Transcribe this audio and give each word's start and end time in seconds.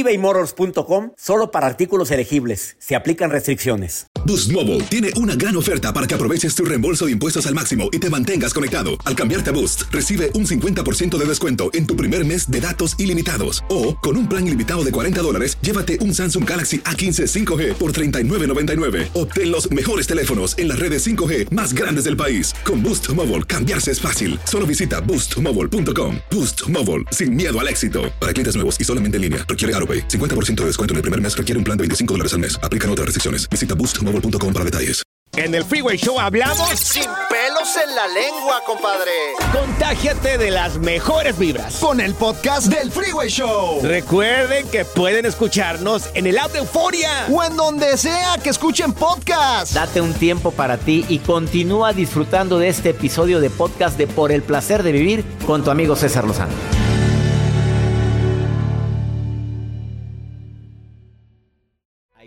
ebaymotors.com 0.00 1.12
solo 1.16 1.50
para 1.50 1.66
artículos 1.66 2.10
elegibles. 2.10 2.76
Se 2.78 2.96
aplican 2.96 3.30
restricciones. 3.30 4.06
Boost 4.26 4.50
Mobile 4.50 4.80
tiene 4.90 5.10
una 5.16 5.36
gran 5.36 5.56
oferta 5.56 5.92
para 5.92 6.08
que 6.08 6.14
aproveches 6.14 6.52
tu 6.54 6.64
reembolso 6.64 7.06
de 7.06 7.12
impuestos 7.12 7.46
al 7.46 7.54
máximo 7.54 7.90
y 7.92 8.00
te 8.00 8.10
mantengas 8.10 8.52
conectado. 8.52 8.90
Al 9.04 9.14
cambiarte 9.14 9.50
a 9.50 9.52
Boost, 9.52 9.82
recibe 9.92 10.32
un 10.34 10.46
50% 10.46 11.16
de 11.16 11.24
descuento 11.24 11.70
en 11.74 11.86
tu 11.86 11.94
primer 11.94 12.24
mes 12.24 12.50
de 12.50 12.60
datos 12.60 12.96
ilimitados. 12.98 13.64
O, 13.68 13.96
con 13.96 14.16
un 14.16 14.28
plan 14.28 14.44
ilimitado 14.44 14.82
de 14.82 14.90
40 14.90 15.22
dólares, 15.22 15.56
llévate 15.60 16.00
un 16.00 16.12
Samsung 16.12 16.48
Galaxy 16.48 16.80
A15 16.80 17.44
5G 17.44 17.74
por 17.74 17.92
$39.99. 17.92 19.10
Obtén 19.14 19.52
los 19.52 19.70
mejores 19.70 20.08
teléfonos 20.08 20.58
en 20.58 20.68
las 20.68 20.80
redes 20.80 21.06
5G 21.06 21.52
más 21.52 21.72
grandes 21.72 22.04
del 22.04 22.16
país. 22.16 22.52
Con 22.64 22.82
Boost 22.82 23.08
Mobile, 23.10 23.44
cambiarse 23.44 23.92
es 23.92 24.00
fácil. 24.00 24.40
Solo 24.42 24.66
visita 24.66 25.00
boostmobile.com. 25.00 26.16
Boost 26.32 26.68
Mobile, 26.68 27.04
sin 27.12 27.36
miedo 27.36 27.60
al 27.60 27.68
éxito. 27.68 28.12
Para 28.20 28.32
clientes 28.32 28.56
nuevos 28.56 28.80
y 28.80 28.82
solamente 28.82 29.18
en 29.18 29.22
línea, 29.22 29.46
requiere 29.46 29.76
AroPay. 29.86 30.08
50% 30.08 30.62
de 30.62 30.66
descuento 30.66 30.94
en 30.94 30.96
el 30.96 31.02
primer 31.02 31.20
mes 31.20 31.36
requiere 31.36 31.58
un 31.58 31.64
plan 31.64 31.78
de 31.78 31.82
25 31.82 32.14
dólares 32.14 32.32
al 32.32 32.40
mes. 32.40 32.58
Aplican 32.60 32.90
otras 32.90 33.06
restricciones. 33.06 33.48
Visita 33.48 33.76
boostmobile.com 33.76 34.52
para 34.52 34.64
detalles. 34.64 35.06
En 35.36 35.54
el 35.54 35.64
Freeway 35.64 35.98
Show 35.98 36.18
hablamos 36.18 36.70
sin 36.80 37.04
pelos 37.28 37.76
en 37.76 37.94
la 37.94 38.08
lengua, 38.08 38.62
compadre. 38.64 39.10
Contágiate 39.52 40.38
de 40.38 40.50
las 40.50 40.78
mejores 40.78 41.38
vibras 41.38 41.76
con 41.76 42.00
el 42.00 42.14
podcast 42.14 42.68
del 42.68 42.90
Freeway 42.90 43.28
Show. 43.28 43.80
Recuerden 43.82 44.66
que 44.68 44.86
pueden 44.86 45.26
escucharnos 45.26 46.08
en 46.14 46.26
el 46.26 46.38
app 46.38 46.52
de 46.52 46.60
Euforia 46.60 47.26
o 47.30 47.44
en 47.44 47.54
donde 47.54 47.98
sea 47.98 48.38
que 48.42 48.48
escuchen 48.48 48.94
podcast. 48.94 49.74
Date 49.74 50.00
un 50.00 50.14
tiempo 50.14 50.52
para 50.52 50.78
ti 50.78 51.04
y 51.06 51.18
continúa 51.18 51.92
disfrutando 51.92 52.58
de 52.58 52.68
este 52.68 52.90
episodio 52.90 53.38
de 53.38 53.50
podcast 53.50 53.98
de 53.98 54.06
Por 54.06 54.32
el 54.32 54.42
placer 54.42 54.82
de 54.82 54.92
vivir 54.92 55.22
con 55.46 55.62
tu 55.62 55.70
amigo 55.70 55.96
César 55.96 56.24
Lozano. 56.24 56.75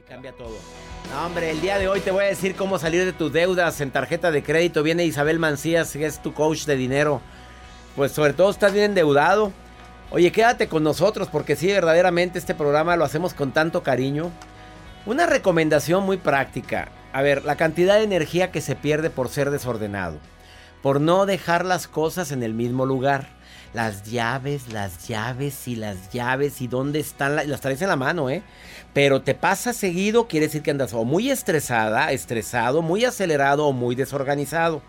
Cambia 0.10 0.34
todo. 0.34 0.56
No, 1.12 1.26
hombre, 1.28 1.52
el 1.52 1.62
día 1.62 1.78
de 1.78 1.88
hoy 1.88 2.00
te 2.00 2.10
voy 2.10 2.24
a 2.24 2.28
decir 2.28 2.56
cómo 2.56 2.80
salir 2.80 3.06
de 3.06 3.14
tus 3.14 3.32
deudas 3.32 3.80
en 3.80 3.92
tarjeta 3.92 4.32
de 4.32 4.42
crédito. 4.42 4.82
Viene 4.82 5.06
Isabel 5.06 5.38
Mancías, 5.38 5.94
que 5.94 6.06
es 6.08 6.20
tu 6.20 6.34
coach 6.34 6.66
de 6.66 6.76
dinero. 6.76 7.22
Pues 7.96 8.12
sobre 8.12 8.34
todo 8.34 8.50
estás 8.50 8.74
bien 8.74 8.86
endeudado. 8.86 9.52
Oye, 10.10 10.32
quédate 10.32 10.68
con 10.68 10.84
nosotros 10.84 11.28
porque 11.32 11.56
sí, 11.56 11.68
verdaderamente 11.68 12.40
este 12.40 12.56
programa 12.56 12.96
lo 12.96 13.06
hacemos 13.06 13.36
con 13.36 13.52
tanto 13.52 13.84
cariño. 13.84 14.32
Una 15.06 15.28
recomendación 15.28 16.04
muy 16.04 16.18
práctica. 16.18 16.90
A 17.14 17.22
ver, 17.22 17.46
la 17.46 17.56
cantidad 17.56 17.98
de 17.98 18.04
energía 18.04 18.52
que 18.52 18.62
se 18.62 18.76
pierde 18.76 19.12
por 19.12 19.30
ser 19.30 19.52
desordenado. 19.52 20.18
Por 20.82 21.02
no 21.02 21.28
dejar 21.28 21.66
las 21.66 21.88
cosas 21.88 22.32
en 22.32 22.42
el 22.42 22.56
mismo 22.56 22.88
lugar. 22.88 23.28
Las 23.74 24.04
llaves, 24.04 24.74
las 24.74 25.08
llaves 25.08 25.68
y 25.68 25.76
las 25.76 26.12
llaves 26.12 26.62
y 26.62 26.68
dónde 26.68 27.00
están. 27.00 27.36
Las 27.36 27.62
traes 27.62 27.82
en 27.82 27.90
la 27.90 27.96
mano, 27.96 28.30
¿eh? 28.30 28.42
pero 28.94 29.22
te 29.22 29.36
pasa 29.36 29.74
seguido, 29.74 30.28
quiere 30.28 30.48
decir 30.48 30.64
que 30.64 30.72
andas 30.72 30.94
o 30.94 31.06
muy 31.06 31.30
estresada, 31.30 32.12
estresado, 32.12 32.82
muy 32.82 33.06
acelerado 33.06 33.68
o 33.68 33.72
muy 33.72 33.96
desorganizado. 33.96 34.82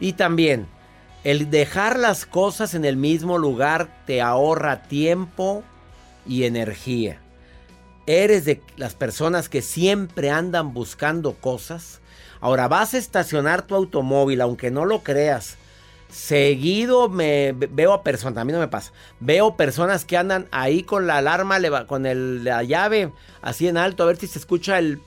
Y 0.00 0.14
también, 0.14 0.66
el 1.22 1.50
dejar 1.50 1.98
las 1.98 2.26
cosas 2.26 2.74
en 2.74 2.84
el 2.84 2.96
mismo 2.96 3.38
lugar 3.38 3.88
te 4.06 4.20
ahorra 4.20 4.82
tiempo 4.82 5.62
y 6.26 6.44
energía. 6.44 7.20
Eres 8.06 8.44
de 8.44 8.60
las 8.76 8.94
personas 8.94 9.48
que 9.48 9.62
siempre 9.62 10.30
andan 10.30 10.74
buscando 10.74 11.34
cosas. 11.34 12.00
Ahora 12.40 12.68
vas 12.68 12.92
a 12.92 12.98
estacionar 12.98 13.62
tu 13.62 13.74
automóvil, 13.74 14.40
aunque 14.40 14.70
no 14.70 14.84
lo 14.84 15.02
creas 15.02 15.56
Seguido 16.08 17.08
me 17.08 17.52
veo 17.52 17.92
a 17.92 18.02
personas, 18.02 18.40
a 18.40 18.44
mí 18.44 18.52
no 18.52 18.60
me 18.60 18.68
pasa. 18.68 18.92
Veo 19.20 19.56
personas 19.56 20.04
que 20.04 20.16
andan 20.16 20.46
ahí 20.52 20.82
con 20.82 21.06
la 21.06 21.18
alarma, 21.18 21.58
con 21.86 22.04
la 22.44 22.62
llave 22.62 23.12
así 23.42 23.66
en 23.66 23.76
alto, 23.76 24.02
a 24.02 24.06
ver 24.06 24.16
si 24.16 24.26
se 24.26 24.38
escucha 24.38 24.78
el 24.78 25.00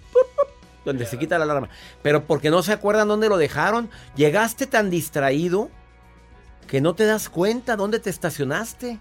donde 0.83 1.05
se 1.05 1.19
quita 1.19 1.37
la 1.37 1.45
alarma. 1.45 1.69
Pero 2.01 2.25
porque 2.25 2.49
no 2.49 2.63
se 2.63 2.73
acuerdan 2.73 3.07
dónde 3.07 3.29
lo 3.29 3.37
dejaron. 3.37 3.89
Llegaste 4.15 4.67
tan 4.67 4.89
distraído 4.89 5.69
que 6.67 6.81
no 6.81 6.95
te 6.95 7.05
das 7.05 7.29
cuenta 7.29 7.75
dónde 7.75 7.99
te 7.99 8.09
estacionaste 8.09 8.99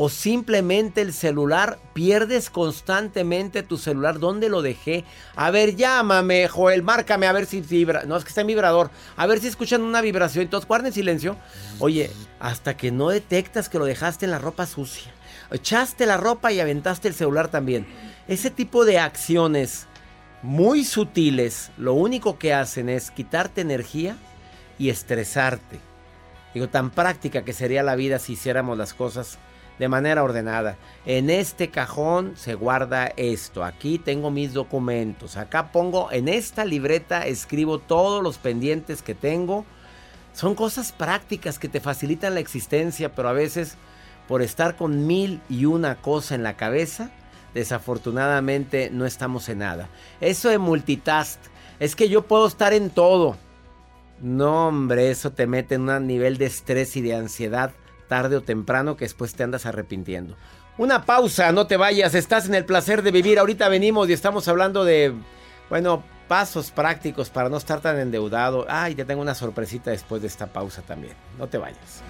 o 0.00 0.08
simplemente 0.08 1.00
el 1.00 1.12
celular, 1.12 1.80
pierdes 1.92 2.50
constantemente 2.50 3.64
tu 3.64 3.76
celular. 3.78 4.20
¿Dónde 4.20 4.48
lo 4.48 4.62
dejé? 4.62 5.04
A 5.34 5.50
ver, 5.50 5.74
llámame, 5.74 6.46
Joel, 6.46 6.84
márcame 6.84 7.26
a 7.26 7.32
ver 7.32 7.46
si 7.46 7.62
vibra. 7.62 8.04
No, 8.04 8.16
es 8.16 8.22
que 8.22 8.28
está 8.28 8.42
en 8.42 8.46
vibrador. 8.46 8.92
A 9.16 9.26
ver 9.26 9.40
si 9.40 9.48
escuchan 9.48 9.82
una 9.82 10.00
vibración. 10.00 10.44
Entonces, 10.44 10.68
guarden 10.68 10.92
silencio. 10.92 11.36
Oye, 11.80 12.12
hasta 12.38 12.76
que 12.76 12.92
no 12.92 13.08
detectas 13.08 13.68
que 13.68 13.80
lo 13.80 13.86
dejaste 13.86 14.24
en 14.24 14.30
la 14.30 14.38
ropa 14.38 14.66
sucia. 14.66 15.12
Echaste 15.50 16.06
la 16.06 16.16
ropa 16.16 16.52
y 16.52 16.60
aventaste 16.60 17.08
el 17.08 17.14
celular 17.14 17.48
también. 17.48 17.84
Ese 18.28 18.52
tipo 18.52 18.84
de 18.84 19.00
acciones 19.00 19.88
muy 20.42 20.84
sutiles, 20.84 21.72
lo 21.76 21.94
único 21.94 22.38
que 22.38 22.54
hacen 22.54 22.88
es 22.88 23.10
quitarte 23.10 23.62
energía 23.62 24.16
y 24.78 24.90
estresarte. 24.90 25.80
Digo, 26.54 26.68
tan 26.68 26.90
práctica 26.90 27.44
que 27.44 27.52
sería 27.52 27.82
la 27.82 27.96
vida 27.96 28.20
si 28.20 28.34
hiciéramos 28.34 28.78
las 28.78 28.94
cosas 28.94 29.40
de 29.78 29.88
manera 29.88 30.22
ordenada. 30.22 30.76
En 31.06 31.30
este 31.30 31.70
cajón 31.70 32.32
se 32.36 32.54
guarda 32.54 33.12
esto. 33.16 33.64
Aquí 33.64 33.98
tengo 33.98 34.30
mis 34.30 34.52
documentos. 34.52 35.36
Acá 35.36 35.70
pongo, 35.72 36.10
en 36.12 36.28
esta 36.28 36.64
libreta 36.64 37.26
escribo 37.26 37.78
todos 37.78 38.22
los 38.22 38.38
pendientes 38.38 39.02
que 39.02 39.14
tengo. 39.14 39.64
Son 40.32 40.54
cosas 40.54 40.92
prácticas 40.92 41.58
que 41.58 41.68
te 41.68 41.80
facilitan 41.80 42.34
la 42.34 42.40
existencia, 42.40 43.14
pero 43.14 43.28
a 43.28 43.32
veces 43.32 43.76
por 44.28 44.42
estar 44.42 44.76
con 44.76 45.06
mil 45.06 45.40
y 45.48 45.64
una 45.64 45.96
cosa 45.96 46.34
en 46.34 46.42
la 46.42 46.56
cabeza, 46.56 47.10
desafortunadamente 47.54 48.90
no 48.92 49.06
estamos 49.06 49.48
en 49.48 49.60
nada. 49.60 49.88
Eso 50.20 50.50
de 50.50 50.58
multitask, 50.58 51.40
es 51.80 51.96
que 51.96 52.08
yo 52.08 52.22
puedo 52.26 52.46
estar 52.46 52.72
en 52.72 52.90
todo. 52.90 53.36
No, 54.20 54.68
hombre, 54.68 55.10
eso 55.10 55.30
te 55.32 55.46
mete 55.46 55.76
en 55.76 55.88
un 55.88 56.06
nivel 56.06 56.38
de 56.38 56.46
estrés 56.46 56.96
y 56.96 57.02
de 57.02 57.14
ansiedad 57.14 57.72
tarde 58.08 58.36
o 58.36 58.42
temprano 58.42 58.96
que 58.96 59.04
después 59.04 59.34
te 59.34 59.44
andas 59.44 59.66
arrepintiendo. 59.66 60.36
Una 60.78 61.04
pausa, 61.04 61.52
no 61.52 61.66
te 61.66 61.76
vayas, 61.76 62.14
estás 62.14 62.46
en 62.46 62.54
el 62.54 62.64
placer 62.64 63.02
de 63.02 63.10
vivir. 63.10 63.38
Ahorita 63.38 63.68
venimos 63.68 64.08
y 64.08 64.12
estamos 64.12 64.48
hablando 64.48 64.84
de, 64.84 65.12
bueno, 65.70 66.02
pasos 66.28 66.70
prácticos 66.70 67.30
para 67.30 67.48
no 67.48 67.56
estar 67.56 67.80
tan 67.80 67.98
endeudado. 67.98 68.66
Ay, 68.68 68.94
te 68.94 69.04
tengo 69.04 69.20
una 69.20 69.34
sorpresita 69.34 69.90
después 69.90 70.22
de 70.22 70.28
esta 70.28 70.46
pausa 70.46 70.82
también. 70.82 71.14
No 71.38 71.48
te 71.48 71.58
vayas. 71.58 72.02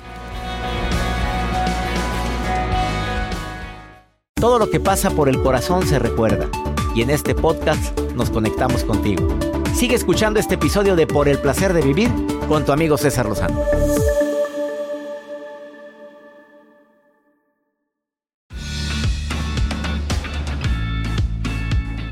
Todo 4.35 4.59
lo 4.59 4.71
que 4.71 4.81
pasa 4.81 5.11
por 5.11 5.29
el 5.29 5.43
corazón 5.43 5.87
se 5.87 5.99
recuerda. 5.99 6.49
Y 6.95 7.03
en 7.03 7.11
este 7.11 7.35
podcast 7.35 7.99
nos 8.15 8.31
conectamos 8.31 8.85
contigo. 8.85 9.29
Sigue 9.75 9.95
escuchando 9.95 10.41
este 10.41 10.57
episodio 10.57 10.97
de 10.97 11.07
Por 11.07 11.29
el 11.29 11.39
placer 11.39 11.73
de 11.73 11.83
vivir 11.83 12.11
con 12.49 12.65
tu 12.65 12.73
amigo 12.73 12.99
César 12.99 13.27
Lozano. 13.27 13.63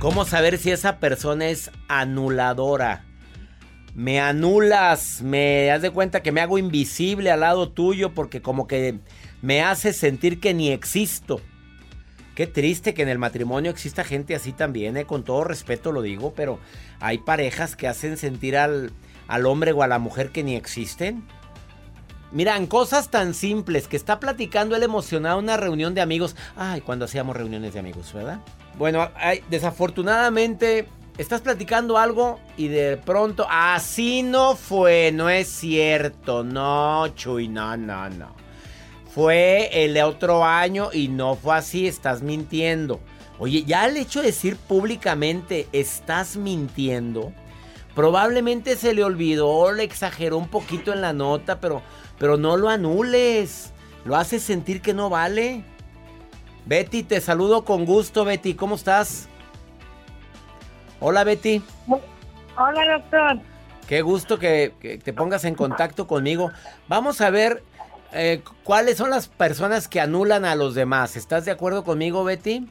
¿Cómo 0.06 0.24
saber 0.24 0.56
si 0.58 0.70
esa 0.70 1.00
persona 1.00 1.48
es 1.48 1.72
anuladora? 1.88 3.04
Me 3.92 4.20
anulas, 4.20 5.20
me 5.20 5.64
das 5.64 5.82
de 5.82 5.90
cuenta 5.90 6.22
que 6.22 6.30
me 6.30 6.40
hago 6.40 6.58
invisible 6.58 7.28
al 7.32 7.40
lado 7.40 7.70
tuyo 7.70 8.14
porque 8.14 8.40
como 8.40 8.68
que 8.68 9.00
me 9.42 9.62
hace 9.62 9.92
sentir 9.92 10.38
que 10.38 10.54
ni 10.54 10.70
existo. 10.70 11.40
Qué 12.36 12.46
triste 12.46 12.94
que 12.94 13.02
en 13.02 13.08
el 13.08 13.18
matrimonio 13.18 13.72
exista 13.72 14.04
gente 14.04 14.36
así 14.36 14.52
también, 14.52 14.96
eh, 14.96 15.06
con 15.06 15.24
todo 15.24 15.42
respeto 15.42 15.90
lo 15.90 16.02
digo, 16.02 16.34
pero 16.36 16.60
hay 17.00 17.18
parejas 17.18 17.74
que 17.74 17.88
hacen 17.88 18.16
sentir 18.16 18.56
al, 18.56 18.92
al 19.26 19.44
hombre 19.44 19.72
o 19.72 19.82
a 19.82 19.88
la 19.88 19.98
mujer 19.98 20.30
que 20.30 20.44
ni 20.44 20.54
existen. 20.54 21.26
Miran, 22.30 22.68
cosas 22.68 23.10
tan 23.10 23.34
simples 23.34 23.88
que 23.88 23.96
está 23.96 24.20
platicando 24.20 24.76
él 24.76 24.84
emocionado 24.84 25.40
en 25.40 25.46
una 25.46 25.56
reunión 25.56 25.94
de 25.94 26.00
amigos. 26.00 26.36
Ay, 26.54 26.80
cuando 26.80 27.06
hacíamos 27.06 27.34
reuniones 27.34 27.74
de 27.74 27.80
amigos, 27.80 28.12
¿verdad? 28.12 28.38
Bueno, 28.78 29.10
desafortunadamente 29.48 30.86
estás 31.16 31.40
platicando 31.40 31.96
algo 31.96 32.38
y 32.58 32.68
de 32.68 32.98
pronto 32.98 33.46
así 33.48 34.22
no 34.22 34.54
fue, 34.54 35.12
no 35.12 35.30
es 35.30 35.48
cierto, 35.48 36.44
no, 36.44 37.08
Chuy, 37.14 37.48
no, 37.48 37.76
no, 37.76 38.10
no. 38.10 38.34
Fue 39.14 39.70
el 39.84 39.96
otro 40.02 40.44
año 40.44 40.90
y 40.92 41.08
no 41.08 41.36
fue 41.36 41.56
así, 41.56 41.86
estás 41.86 42.20
mintiendo. 42.20 43.00
Oye, 43.38 43.64
ya 43.64 43.86
el 43.86 43.96
hecho 43.96 44.20
de 44.20 44.26
decir 44.26 44.56
públicamente 44.56 45.68
estás 45.72 46.36
mintiendo, 46.36 47.32
probablemente 47.94 48.76
se 48.76 48.92
le 48.92 49.04
olvidó, 49.04 49.72
le 49.72 49.84
exageró 49.84 50.36
un 50.36 50.48
poquito 50.48 50.92
en 50.92 51.00
la 51.00 51.14
nota, 51.14 51.60
pero, 51.60 51.82
pero 52.18 52.36
no 52.36 52.58
lo 52.58 52.68
anules. 52.68 53.72
Lo 54.04 54.16
haces 54.16 54.42
sentir 54.42 54.82
que 54.82 54.94
no 54.94 55.10
vale. 55.10 55.64
Betty, 56.66 57.04
te 57.04 57.20
saludo 57.20 57.64
con 57.64 57.84
gusto, 57.84 58.24
Betty. 58.24 58.54
¿Cómo 58.54 58.74
estás? 58.74 59.28
Hola, 60.98 61.22
Betty. 61.22 61.62
Hola, 62.58 62.98
doctor. 62.98 63.38
Qué 63.86 64.02
gusto 64.02 64.40
que, 64.40 65.00
te 65.02 65.12
pongas 65.12 65.44
en 65.44 65.54
contacto 65.54 66.08
conmigo. 66.08 66.50
Vamos 66.88 67.20
a 67.20 67.30
ver 67.30 67.62
eh, 68.12 68.42
cuáles 68.64 68.96
son 68.96 69.10
las 69.10 69.28
personas 69.28 69.86
que 69.86 70.00
anulan 70.00 70.44
a 70.44 70.56
los 70.56 70.74
demás. 70.74 71.16
¿Estás 71.16 71.44
de 71.44 71.52
acuerdo 71.52 71.84
conmigo, 71.84 72.24
Betty? 72.24 72.66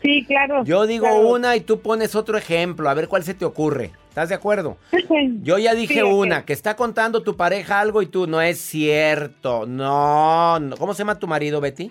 Sí, 0.00 0.24
claro. 0.24 0.62
Yo 0.64 0.86
digo 0.86 1.08
una 1.28 1.56
y 1.56 1.60
tú 1.60 1.80
pones 1.80 2.14
otro 2.14 2.38
ejemplo, 2.38 2.88
a 2.88 2.94
ver 2.94 3.08
cuál 3.08 3.24
se 3.24 3.34
te 3.34 3.44
ocurre. 3.44 3.90
¿Estás 4.10 4.28
de 4.28 4.36
acuerdo? 4.36 4.76
Yo 5.42 5.58
ya 5.58 5.74
dije 5.74 6.04
una, 6.04 6.44
que 6.44 6.52
está 6.52 6.76
contando 6.76 7.24
tu 7.24 7.36
pareja 7.36 7.80
algo 7.80 8.00
y 8.00 8.06
tú 8.06 8.28
no 8.28 8.40
es 8.40 8.60
cierto. 8.60 9.66
No, 9.66 10.60
no. 10.60 10.76
¿Cómo 10.76 10.94
se 10.94 10.98
llama 10.98 11.18
tu 11.18 11.26
marido, 11.26 11.60
Betty? 11.60 11.90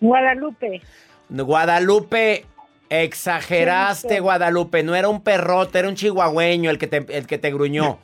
Guadalupe. 0.00 0.82
Guadalupe, 1.28 2.44
exageraste, 2.88 4.20
Guadalupe. 4.20 4.82
No 4.82 4.94
era 4.94 5.08
un 5.08 5.22
perrote, 5.22 5.78
era 5.78 5.88
un 5.88 5.94
chihuahueño 5.94 6.70
el 6.70 6.78
que 6.78 6.86
te, 6.86 7.06
el 7.16 7.26
que 7.26 7.38
te 7.38 7.52
gruñó. 7.52 7.98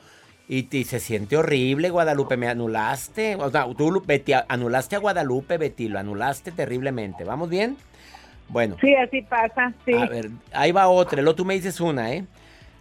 Y, 0.47 0.67
y, 0.77 0.83
se 0.83 0.99
siente 0.99 1.37
horrible, 1.37 1.89
Guadalupe. 1.89 2.37
Me 2.37 2.47
anulaste. 2.47 3.35
O 3.35 3.49
sea, 3.49 3.65
tú, 3.75 4.03
Betty, 4.05 4.33
anulaste 4.47 4.95
a 4.95 4.99
Guadalupe, 4.99 5.57
Betty. 5.57 5.87
Lo 5.87 5.97
anulaste 5.97 6.51
terriblemente. 6.51 7.23
¿Vamos 7.23 7.49
bien? 7.49 7.77
Bueno. 8.47 8.77
Sí, 8.79 8.93
así 8.93 9.23
pasa, 9.23 9.73
sí. 9.85 9.93
A 9.93 10.05
ver, 10.05 10.29
ahí 10.53 10.71
va 10.71 10.87
otra. 10.87 11.21
Luego 11.21 11.35
tú 11.35 11.45
me 11.45 11.55
dices 11.55 11.79
una, 11.79 12.13
¿eh? 12.13 12.25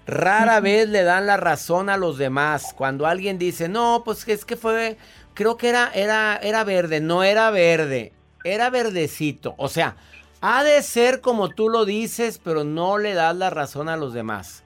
Rara 0.06 0.60
vez 0.60 0.88
le 0.88 1.02
dan 1.02 1.26
la 1.26 1.36
razón 1.36 1.88
a 1.88 1.96
los 1.96 2.18
demás. 2.18 2.74
Cuando 2.76 3.06
alguien 3.06 3.38
dice, 3.38 3.68
no, 3.68 4.02
pues 4.04 4.26
es 4.28 4.44
que 4.44 4.56
fue, 4.56 4.98
creo 5.32 5.56
que 5.56 5.70
era, 5.70 5.90
era, 5.94 6.38
era 6.42 6.64
verde, 6.64 7.00
no 7.00 7.22
era 7.22 7.50
verde, 7.50 8.12
era 8.44 8.70
verdecito. 8.70 9.54
O 9.56 9.68
sea, 9.68 9.96
ha 10.40 10.62
de 10.62 10.82
ser 10.82 11.20
como 11.20 11.48
tú 11.48 11.68
lo 11.68 11.84
dices, 11.84 12.38
pero 12.42 12.64
no 12.64 12.98
le 12.98 13.14
das 13.14 13.34
la 13.34 13.50
razón 13.50 13.88
a 13.88 13.96
los 13.96 14.12
demás. 14.12 14.62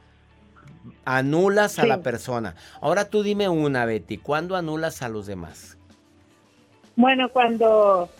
Anulas 1.05 1.79
a 1.79 1.87
la 1.87 2.03
persona. 2.03 2.55
Ahora 2.81 3.09
tú 3.09 3.23
dime 3.23 3.49
una, 3.49 3.85
Betty, 3.85 4.19
¿cuándo 4.19 4.57
anulas 4.57 5.03
a 5.03 5.09
los 5.09 5.27
demás? 5.27 5.79
Bueno, 6.97 7.29
cuando 7.31 8.11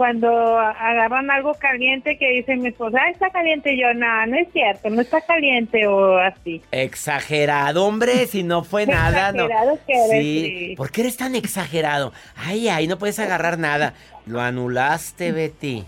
cuando 0.00 0.58
agarran 0.58 1.30
algo 1.30 1.52
caliente 1.52 2.16
que 2.16 2.30
dicen 2.30 2.62
mi 2.62 2.68
esposa, 2.68 2.96
ah, 3.02 3.10
está 3.10 3.28
caliente, 3.28 3.76
yo, 3.76 3.92
no, 3.92 4.26
no 4.28 4.36
es 4.38 4.48
cierto, 4.50 4.88
no 4.88 5.02
está 5.02 5.20
caliente 5.20 5.86
o 5.86 6.16
así. 6.16 6.62
Exagerado, 6.70 7.84
hombre, 7.84 8.26
si 8.26 8.42
no 8.42 8.64
fue 8.64 8.86
nada, 8.86 9.28
exagerado 9.28 9.78
Que 9.86 9.92
eres, 9.92 10.22
sí. 10.22 10.74
¿Por 10.74 10.90
qué 10.90 11.02
eres 11.02 11.18
tan 11.18 11.34
exagerado? 11.34 12.14
Ay, 12.34 12.70
ay, 12.70 12.86
no 12.86 12.96
puedes 12.96 13.18
agarrar 13.18 13.58
nada. 13.58 13.92
Lo 14.24 14.40
anulaste, 14.40 15.32
Betty. 15.32 15.84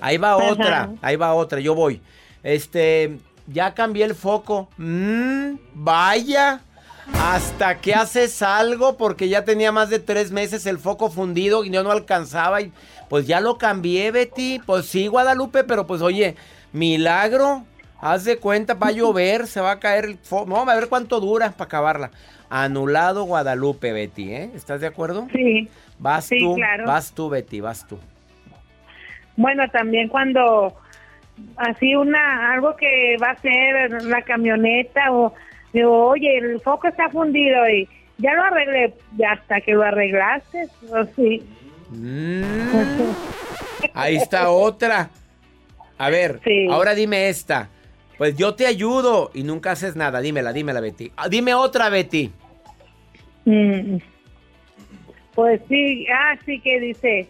Ahí 0.00 0.16
va 0.16 0.38
otra, 0.38 0.90
ahí 1.00 1.14
va 1.14 1.32
otra, 1.32 1.60
yo 1.60 1.76
voy. 1.76 2.00
Este, 2.42 3.16
ya 3.46 3.74
cambié 3.74 4.06
el 4.06 4.16
foco. 4.16 4.70
Mmm, 4.76 5.54
vaya. 5.72 6.62
Hasta 7.14 7.80
que 7.80 7.94
haces 7.94 8.42
algo 8.42 8.96
porque 8.96 9.28
ya 9.28 9.44
tenía 9.44 9.70
más 9.70 9.90
de 9.90 9.98
tres 9.98 10.32
meses 10.32 10.66
el 10.66 10.78
foco 10.78 11.10
fundido 11.10 11.64
y 11.64 11.70
yo 11.70 11.82
no 11.82 11.90
alcanzaba 11.90 12.60
y 12.60 12.72
pues 13.12 13.26
ya 13.26 13.40
lo 13.42 13.58
cambié, 13.58 14.10
Betty. 14.10 14.58
Pues 14.64 14.86
sí, 14.86 15.06
Guadalupe, 15.06 15.64
pero 15.64 15.86
pues 15.86 16.00
oye, 16.00 16.34
milagro. 16.72 17.66
Haz 18.00 18.24
de 18.24 18.38
cuenta, 18.38 18.72
va 18.72 18.86
a 18.86 18.92
llover, 18.92 19.46
se 19.48 19.60
va 19.60 19.72
a 19.72 19.80
caer 19.80 20.06
el 20.06 20.16
foco. 20.16 20.46
Vamos 20.46 20.66
a 20.72 20.76
ver 20.76 20.88
cuánto 20.88 21.20
dura 21.20 21.50
para 21.50 21.66
acabarla. 21.66 22.10
Anulado 22.48 23.24
Guadalupe, 23.24 23.92
Betty, 23.92 24.32
¿eh? 24.32 24.50
¿Estás 24.54 24.80
de 24.80 24.86
acuerdo? 24.86 25.28
Sí. 25.30 25.68
Vas 25.98 26.30
tú, 26.30 26.56
vas 26.86 27.12
tú, 27.12 27.28
Betty, 27.28 27.60
vas 27.60 27.86
tú. 27.86 27.98
Bueno, 29.36 29.68
también 29.68 30.08
cuando 30.08 30.74
así 31.58 31.94
una 31.94 32.54
algo 32.54 32.76
que 32.76 33.18
va 33.22 33.32
a 33.32 33.40
ser 33.42 34.04
la 34.04 34.22
camioneta 34.22 35.12
o 35.12 35.34
digo, 35.74 36.06
oye, 36.06 36.38
el 36.38 36.62
foco 36.62 36.88
está 36.88 37.10
fundido 37.10 37.68
y 37.68 37.86
ya 38.16 38.32
lo 38.32 38.44
arreglé, 38.44 38.94
ya 39.18 39.32
hasta 39.32 39.60
que 39.60 39.72
lo 39.72 39.82
arreglaste, 39.82 40.68
o 40.90 41.04
sí. 41.14 41.42
Mm. 41.92 42.42
ahí 43.94 44.16
está 44.16 44.50
otra. 44.50 45.10
A 45.98 46.10
ver, 46.10 46.40
ahora 46.70 46.94
dime 46.94 47.28
esta. 47.28 47.68
Pues 48.18 48.36
yo 48.36 48.54
te 48.54 48.66
ayudo 48.66 49.30
y 49.34 49.42
nunca 49.42 49.72
haces 49.72 49.96
nada. 49.96 50.20
Dímela, 50.20 50.52
dímela, 50.52 50.80
Betty. 50.80 51.12
Ah, 51.16 51.28
dime 51.28 51.54
otra, 51.54 51.88
Betty. 51.88 52.30
Mm. 53.44 53.96
Pues 55.34 55.60
sí, 55.68 56.06
ah, 56.08 56.36
sí 56.44 56.60
que 56.60 56.78
dice, 56.78 57.28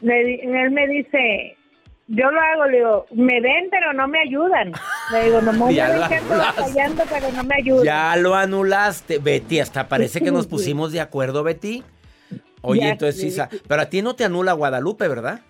él 0.00 0.70
me 0.70 0.86
dice, 0.86 1.56
yo 2.06 2.30
lo 2.30 2.40
hago, 2.40 2.66
le 2.66 2.78
digo, 2.78 3.06
me 3.12 3.40
ven 3.40 3.68
pero 3.70 3.92
no 3.92 4.06
me 4.06 4.20
ayudan. 4.20 4.72
Le 5.10 5.24
digo, 5.24 5.40
no 5.40 5.52
me 5.66 5.74
fallando 5.74 7.04
pero 7.10 7.32
no 7.32 7.44
me 7.44 7.54
ayudan. 7.56 7.84
Ya 7.84 8.16
lo 8.16 8.34
anulaste, 8.34 9.18
Betty, 9.18 9.60
hasta 9.60 9.88
parece 9.88 10.20
que 10.20 10.30
nos 10.32 10.46
pusimos 10.46 10.92
de 10.92 11.00
acuerdo, 11.00 11.42
Betty. 11.42 11.82
Oye, 12.62 12.88
entonces 12.88 13.34
sí. 13.34 13.40
Pero 13.66 13.82
a 13.82 13.86
ti 13.86 14.02
no 14.02 14.14
te 14.14 14.24
anula 14.24 14.52
Guadalupe, 14.52 15.08
¿verdad? 15.08 15.40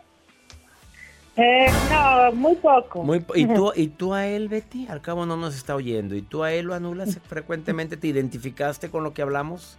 Eh, 1.36 1.66
no, 1.90 2.32
muy 2.32 2.56
poco. 2.56 3.06
¿y, 3.34 3.46
tú, 3.46 3.72
¿Y 3.76 3.88
tú 3.88 4.12
a 4.12 4.26
él, 4.26 4.48
Betty? 4.48 4.86
Al 4.88 5.00
cabo 5.00 5.24
no 5.24 5.36
nos 5.36 5.54
está 5.54 5.74
oyendo. 5.74 6.14
¿Y 6.14 6.22
tú 6.22 6.42
a 6.42 6.52
él 6.52 6.66
lo 6.66 6.74
anulas 6.74 7.18
frecuentemente? 7.26 7.96
¿Te 7.96 8.08
identificaste 8.08 8.90
con 8.90 9.04
lo 9.04 9.14
que 9.14 9.22
hablamos? 9.22 9.78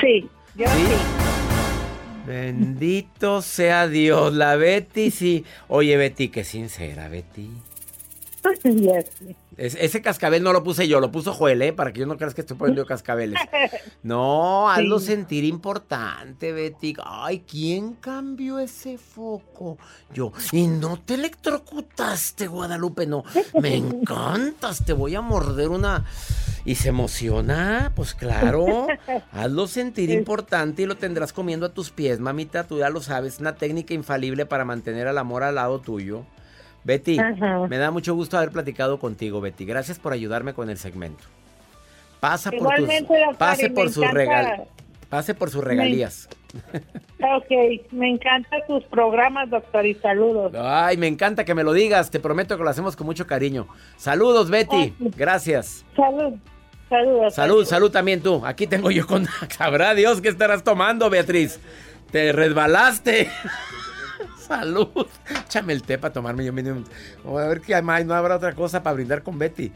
Sí, 0.00 0.28
yo 0.54 0.66
sí. 0.66 0.86
Bendito 2.26 3.42
sea 3.42 3.88
Dios. 3.88 4.32
La 4.32 4.56
Betty 4.56 5.10
sí. 5.10 5.44
Oye, 5.68 5.96
Betty, 5.96 6.28
qué 6.28 6.44
sincera, 6.44 7.08
Betty. 7.08 7.50
ese 9.60 10.00
cascabel 10.00 10.42
no 10.42 10.54
lo 10.54 10.64
puse 10.64 10.88
yo, 10.88 11.00
lo 11.00 11.12
puso 11.12 11.34
Joel, 11.34 11.60
¿eh? 11.60 11.74
Para 11.74 11.92
que 11.92 12.00
yo 12.00 12.06
no 12.06 12.16
creas 12.16 12.32
que 12.32 12.40
estoy 12.40 12.56
poniendo 12.56 12.86
cascabeles. 12.86 13.38
No, 14.02 14.70
hazlo 14.70 14.98
sentir 14.98 15.44
importante, 15.44 16.52
Betty. 16.52 16.96
Ay, 17.04 17.44
¿quién 17.46 17.92
cambió 17.94 18.58
ese 18.58 18.96
foco? 18.96 19.76
Yo. 20.14 20.32
Y 20.52 20.66
no 20.66 20.98
te 20.98 21.14
electrocutaste, 21.14 22.46
Guadalupe, 22.46 23.06
no. 23.06 23.22
Me 23.60 23.76
encantas, 23.76 24.82
te 24.82 24.94
voy 24.94 25.14
a 25.14 25.20
morder 25.20 25.68
una. 25.68 26.06
Y 26.64 26.76
se 26.76 26.88
emociona, 26.88 27.92
pues 27.94 28.14
claro. 28.14 28.86
Hazlo 29.30 29.66
sentir 29.66 30.08
importante 30.08 30.82
y 30.82 30.86
lo 30.86 30.96
tendrás 30.96 31.34
comiendo 31.34 31.66
a 31.66 31.74
tus 31.74 31.90
pies, 31.90 32.18
mamita. 32.18 32.64
Tú 32.64 32.78
ya 32.78 32.88
lo 32.88 33.02
sabes, 33.02 33.40
una 33.40 33.56
técnica 33.56 33.92
infalible 33.92 34.46
para 34.46 34.64
mantener 34.64 35.06
al 35.06 35.18
amor 35.18 35.42
al 35.42 35.56
lado 35.56 35.80
tuyo. 35.80 36.24
Betty, 36.84 37.18
me 37.68 37.76
da 37.76 37.90
mucho 37.90 38.14
gusto 38.14 38.36
haber 38.38 38.50
platicado 38.50 38.98
contigo, 38.98 39.40
Betty. 39.40 39.64
Gracias 39.64 39.98
por 39.98 40.12
ayudarme 40.12 40.54
con 40.54 40.70
el 40.70 40.78
segmento. 40.78 41.24
Pasa 42.20 42.50
por 42.50 42.74
tus, 42.74 42.88
pase 43.38 43.70
por 43.70 43.90
sus 43.90 44.10
regal, 44.10 44.64
pase 45.08 45.34
por 45.34 45.50
sus 45.50 45.64
regalías. 45.64 46.28
ok, 47.22 47.92
me 47.92 48.10
encantan 48.10 48.60
tus 48.66 48.84
programas, 48.84 49.48
doctor, 49.48 49.86
y 49.86 49.94
saludos. 49.94 50.52
Ay, 50.54 50.96
me 50.96 51.06
encanta 51.06 51.44
que 51.44 51.54
me 51.54 51.64
lo 51.64 51.72
digas. 51.72 52.10
Te 52.10 52.20
prometo 52.20 52.56
que 52.56 52.64
lo 52.64 52.70
hacemos 52.70 52.96
con 52.96 53.06
mucho 53.06 53.26
cariño. 53.26 53.68
Saludos, 53.96 54.50
Betty. 54.50 54.94
Gracias. 55.16 55.84
Salud. 55.96 56.34
Saludos. 56.90 57.34
Salud, 57.34 57.64
salud 57.64 57.90
también 57.90 58.20
tú. 58.20 58.44
Aquí 58.44 58.66
tengo 58.66 58.90
yo 58.90 59.06
con. 59.06 59.26
Sabrá 59.50 59.94
Dios 59.94 60.20
qué 60.20 60.28
estarás 60.28 60.64
tomando, 60.64 61.08
Beatriz. 61.08 61.60
Te 62.10 62.32
resbalaste. 62.32 63.30
Salud. 64.50 65.06
Échame 65.46 65.72
el 65.72 65.82
té 65.84 65.96
para 65.96 66.12
tomarme 66.12 66.44
yo 66.44 66.52
mismo. 66.52 66.82
A 67.24 67.46
ver 67.46 67.60
qué 67.60 67.80
más, 67.80 68.04
no 68.04 68.14
habrá 68.14 68.34
otra 68.34 68.52
cosa 68.52 68.82
para 68.82 68.94
brindar 68.94 69.22
con 69.22 69.38
Betty. 69.38 69.70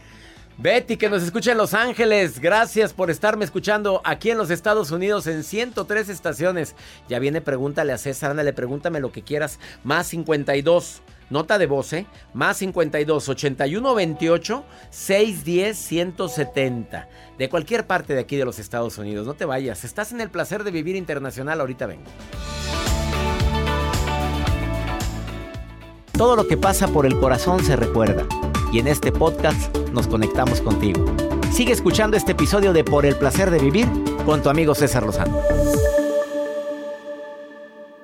Betty, 0.59 0.97
que 0.97 1.09
nos 1.09 1.23
escucha 1.23 1.53
en 1.53 1.59
Los 1.59 1.75
Ángeles. 1.75 2.41
Gracias 2.41 2.93
por 2.93 3.09
estarme 3.09 3.45
escuchando 3.45 4.01
aquí 4.05 4.33
en 4.33 4.39
los 4.39 4.51
Estados 4.51 4.91
Unidos 4.91 5.29
en 5.29 5.45
103 5.45 6.09
estaciones. 6.09 6.75
Ya 7.09 7.21
viene, 7.21 7.41
pregúntale 7.41 7.93
a 7.93 7.99
César, 7.99 8.33
ándale, 8.33 8.53
pregúntame 8.53 8.99
lo 8.99 9.13
que 9.13 9.23
quieras. 9.23 9.61
Más 9.85 10.09
52. 10.09 11.03
Nota 11.31 11.57
de 11.57 11.67
voz, 11.67 11.93
¿eh? 11.93 12.07
Más 12.33 12.57
52 12.57 13.29
81 13.29 13.95
28 13.95 14.65
610 14.91 15.79
170. 15.79 17.09
De 17.39 17.49
cualquier 17.49 17.87
parte 17.87 18.15
de 18.15 18.21
aquí 18.21 18.37
de 18.37 18.45
los 18.45 18.59
Estados 18.59 18.99
Unidos. 18.99 19.25
No 19.25 19.35
te 19.35 19.45
vayas. 19.45 19.85
Estás 19.85 20.11
en 20.11 20.21
el 20.21 20.31
placer 20.31 20.65
de 20.65 20.73
vivir 20.73 20.97
internacional. 20.97 21.61
Ahorita 21.61 21.87
vengo. 21.87 22.11
Todo 26.17 26.37
lo 26.37 26.47
que 26.47 26.57
pasa 26.57 26.87
por 26.87 27.07
el 27.07 27.19
corazón 27.19 27.65
se 27.65 27.75
recuerda 27.75 28.25
y 28.73 28.79
en 28.79 28.87
este 28.87 29.11
podcast 29.11 29.77
nos 29.93 30.07
conectamos 30.07 30.61
contigo. 30.61 31.05
Sigue 31.53 31.73
escuchando 31.73 32.17
este 32.17 32.33
episodio 32.33 32.73
de 32.73 32.85
Por 32.85 33.05
el 33.05 33.17
placer 33.17 33.51
de 33.51 33.59
vivir 33.59 33.89
con 34.25 34.41
tu 34.41 34.49
amigo 34.49 34.77
César 34.77 35.03
Lozano. 35.03 35.37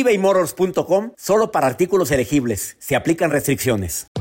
ebaymotors.com 0.00 1.12
solo 1.16 1.52
para 1.52 1.66
artículos 1.66 2.10
elegibles. 2.10 2.76
Se 2.78 2.96
aplican 2.96 3.30
restricciones. 3.30 4.13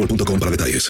boostmobile.com 0.00 0.38
para 0.38 0.50
detalles. 0.50 0.88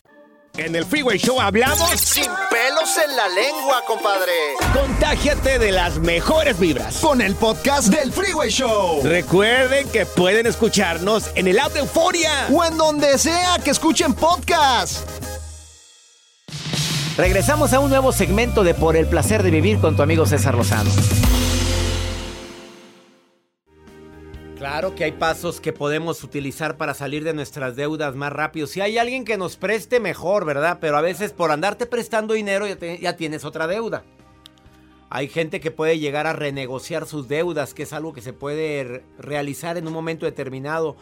En 0.56 0.74
el 0.74 0.84
Freeway 0.84 1.16
Show 1.16 1.40
hablamos 1.40 1.88
Sin 2.00 2.24
pelos 2.24 2.98
en 3.04 3.16
la 3.16 3.28
lengua, 3.28 3.82
compadre. 3.86 4.32
Contágiate 4.74 5.58
de 5.60 5.70
las 5.70 5.98
mejores 5.98 6.58
vibras. 6.58 6.96
Con 6.96 7.20
el 7.20 7.36
podcast 7.36 7.88
del 7.88 8.12
Freeway 8.12 8.50
Show. 8.50 9.00
Recuerden 9.04 9.88
que 9.90 10.06
pueden 10.06 10.46
escucharnos 10.46 11.30
en 11.36 11.46
el 11.46 11.58
app 11.58 11.72
de 11.72 11.80
Euforia. 11.80 12.48
O 12.52 12.64
en 12.64 12.76
donde 12.76 13.16
sea 13.18 13.58
que 13.62 13.70
escuchen 13.70 14.12
podcast. 14.12 15.08
Regresamos 17.16 17.72
a 17.72 17.80
un 17.80 17.90
nuevo 17.90 18.12
segmento 18.12 18.64
de 18.64 18.74
Por 18.74 18.96
el 18.96 19.06
placer 19.06 19.42
de 19.42 19.50
vivir 19.50 19.78
con 19.78 19.94
tu 19.94 20.02
amigo 20.02 20.26
César 20.26 20.56
Lozano. 20.56 20.90
Claro 24.60 24.94
que 24.94 25.04
hay 25.04 25.12
pasos 25.12 25.58
que 25.58 25.72
podemos 25.72 26.22
utilizar 26.22 26.76
para 26.76 26.92
salir 26.92 27.24
de 27.24 27.32
nuestras 27.32 27.76
deudas 27.76 28.14
más 28.14 28.30
rápido. 28.30 28.66
Si 28.66 28.82
hay 28.82 28.98
alguien 28.98 29.24
que 29.24 29.38
nos 29.38 29.56
preste, 29.56 30.00
mejor, 30.00 30.44
¿verdad? 30.44 30.76
Pero 30.82 30.98
a 30.98 31.00
veces 31.00 31.32
por 31.32 31.50
andarte 31.50 31.86
prestando 31.86 32.34
dinero 32.34 32.66
ya, 32.66 33.16
tienes 33.16 33.46
otra 33.46 33.66
deuda. 33.66 34.02
Hay 35.08 35.28
gente 35.28 35.60
que 35.60 35.70
puede 35.70 35.98
llegar 35.98 36.26
a 36.26 36.34
renegociar 36.34 37.06
sus 37.06 37.26
deudas, 37.26 37.72
que 37.72 37.84
es 37.84 37.94
algo 37.94 38.12
que 38.12 38.20
se 38.20 38.34
puede 38.34 38.84
re- 38.84 39.02
realizar 39.18 39.78
en 39.78 39.86
un 39.86 39.94
momento 39.94 40.26
determinado. 40.26 40.94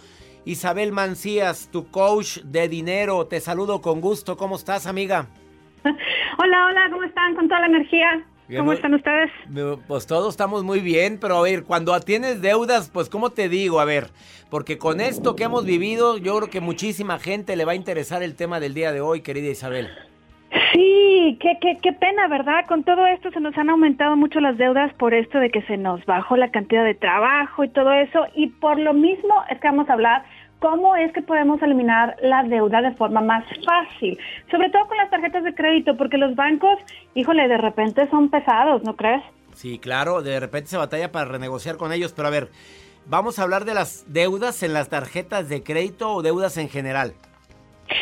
Isabel 0.45 0.93
Mancías, 0.93 1.69
tu 1.73 1.91
coach 1.91 2.38
de 2.45 2.69
dinero, 2.69 3.27
te 3.27 3.41
saludo 3.41 3.81
con 3.83 4.00
gusto. 4.00 4.37
¿Cómo 4.37 4.55
estás, 4.55 4.87
amiga? 4.87 5.27
Hola, 6.38 6.67
hola, 6.67 6.88
¿cómo 6.93 7.03
están? 7.03 7.35
Con 7.35 7.49
toda 7.49 7.59
la 7.62 7.67
energía. 7.67 8.25
Bien, 8.49 8.62
¿Cómo 8.62 8.73
están 8.73 8.95
ustedes? 8.95 9.31
Pues 9.87 10.07
todos 10.07 10.31
estamos 10.33 10.64
muy 10.64 10.81
bien, 10.81 11.19
pero 11.21 11.37
a 11.37 11.43
ver, 11.43 11.64
cuando 11.64 11.99
tienes 12.00 12.40
deudas, 12.40 12.90
pues 12.90 13.11
¿cómo 13.11 13.28
te 13.28 13.50
digo? 13.50 13.78
A 13.78 13.85
ver, 13.85 14.07
porque 14.50 14.78
con 14.78 15.02
esto 15.02 15.37
que 15.37 15.45
hemos 15.45 15.67
vivido, 15.67 16.17
yo 16.17 16.38
creo 16.38 16.49
que 16.49 16.61
muchísima 16.62 17.19
gente 17.19 17.57
le 17.57 17.67
va 17.67 17.73
a 17.73 17.75
interesar 17.75 18.23
el 18.23 18.37
tema 18.37 18.59
del 18.59 18.73
día 18.73 18.90
de 18.90 19.02
hoy, 19.02 19.21
querida 19.21 19.50
Isabel. 19.50 19.88
Sí, 20.73 21.37
qué, 21.43 21.59
qué, 21.61 21.76
qué 21.83 21.93
pena, 21.93 22.26
¿verdad? 22.28 22.64
Con 22.67 22.85
todo 22.85 23.07
esto 23.07 23.31
se 23.33 23.40
nos 23.40 23.57
han 23.59 23.69
aumentado 23.69 24.17
mucho 24.17 24.40
las 24.40 24.57
deudas 24.57 24.95
por 24.95 25.12
esto 25.12 25.38
de 25.40 25.50
que 25.50 25.61
se 25.62 25.76
nos 25.76 26.02
bajó 26.07 26.38
la 26.38 26.50
cantidad 26.50 26.85
de 26.85 26.95
trabajo 26.95 27.64
y 27.64 27.69
todo 27.69 27.93
eso. 27.93 28.26
Y 28.35 28.47
por 28.47 28.78
lo 28.78 28.95
mismo 28.95 29.45
es 29.50 29.61
que 29.61 29.69
vamos 29.69 29.90
a 29.90 29.93
hablar 29.93 30.25
cómo 30.59 30.97
es 30.97 31.12
que 31.12 31.23
podemos 31.23 31.61
eliminar 31.62 32.17
la 32.23 32.43
deuda 32.43 32.83
de 32.83 32.93
forma 32.93 33.21
más 33.21 33.45
fácil. 33.65 34.19
Sobre 34.50 34.71
todo 34.71 34.87
con 34.87 34.97
las 34.97 35.11
tarjetas 35.11 35.45
de 35.45 35.55
crédito, 35.55 35.97
porque 35.97 36.19
los 36.19 36.35
bancos, 36.35 36.79
híjole, 37.15 37.49
de 37.49 37.59
repente 37.59 38.09
son 38.11 38.29
pesados, 38.29 38.83
¿no 38.85 38.97
crees? 38.97 39.23
Sí, 39.55 39.79
claro, 39.79 40.23
de 40.23 40.38
repente 40.41 40.69
se 40.69 40.77
batalla 40.77 41.11
para 41.11 41.25
renegociar 41.25 41.77
con 41.77 41.93
ellos, 41.93 42.12
pero 42.12 42.29
a 42.29 42.31
ver, 42.31 42.49
vamos 43.07 43.38
a 43.38 43.43
hablar 43.43 43.65
de 43.65 43.75
las 43.75 44.05
deudas 44.12 44.62
en 44.62 44.73
las 44.73 44.88
tarjetas 44.88 45.49
de 45.49 45.62
crédito 45.62 46.12
o 46.12 46.23
deudas 46.23 46.57
en 46.59 46.69
general. 46.69 47.15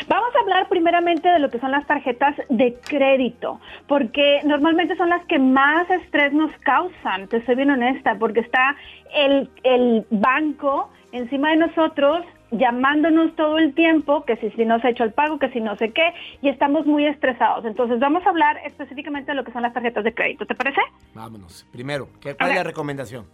Vamos 0.08 0.34
a 0.34 0.40
hablar 0.40 0.68
primeramente 0.68 1.28
de 1.28 1.38
lo 1.38 1.48
que 1.48 1.60
son 1.60 1.70
las 1.70 1.86
tarjetas 1.86 2.34
de 2.48 2.74
crédito, 2.74 3.60
porque 3.86 4.40
normalmente 4.44 4.96
son 4.96 5.08
las 5.08 5.24
que 5.26 5.38
más 5.38 5.88
estrés 5.88 6.32
nos 6.32 6.50
causan, 6.58 7.28
te 7.28 7.44
soy 7.46 7.54
bien 7.54 7.70
honesta, 7.70 8.16
porque 8.18 8.40
está 8.40 8.76
el, 9.14 9.48
el 9.62 10.04
banco 10.10 10.90
encima 11.12 11.50
de 11.50 11.56
nosotros 11.56 12.24
llamándonos 12.50 13.34
todo 13.34 13.58
el 13.58 13.74
tiempo, 13.74 14.24
que 14.24 14.36
si, 14.36 14.50
si 14.50 14.64
no 14.64 14.80
se 14.80 14.88
ha 14.88 14.90
hecho 14.90 15.04
el 15.04 15.12
pago, 15.12 15.38
que 15.38 15.50
si 15.50 15.60
no 15.60 15.76
sé 15.76 15.92
qué, 15.92 16.12
y 16.42 16.48
estamos 16.48 16.86
muy 16.86 17.06
estresados. 17.06 17.64
Entonces 17.64 17.98
vamos 17.98 18.24
a 18.26 18.30
hablar 18.30 18.58
específicamente 18.64 19.32
de 19.32 19.36
lo 19.36 19.44
que 19.44 19.52
son 19.52 19.62
las 19.62 19.72
tarjetas 19.72 20.04
de 20.04 20.14
crédito, 20.14 20.46
¿te 20.46 20.54
parece? 20.54 20.80
Vámonos. 21.14 21.66
Primero, 21.72 22.08
¿qué, 22.20 22.34
¿cuál 22.34 22.50
es 22.50 22.56
la 22.56 22.64
recomendación? 22.64 23.26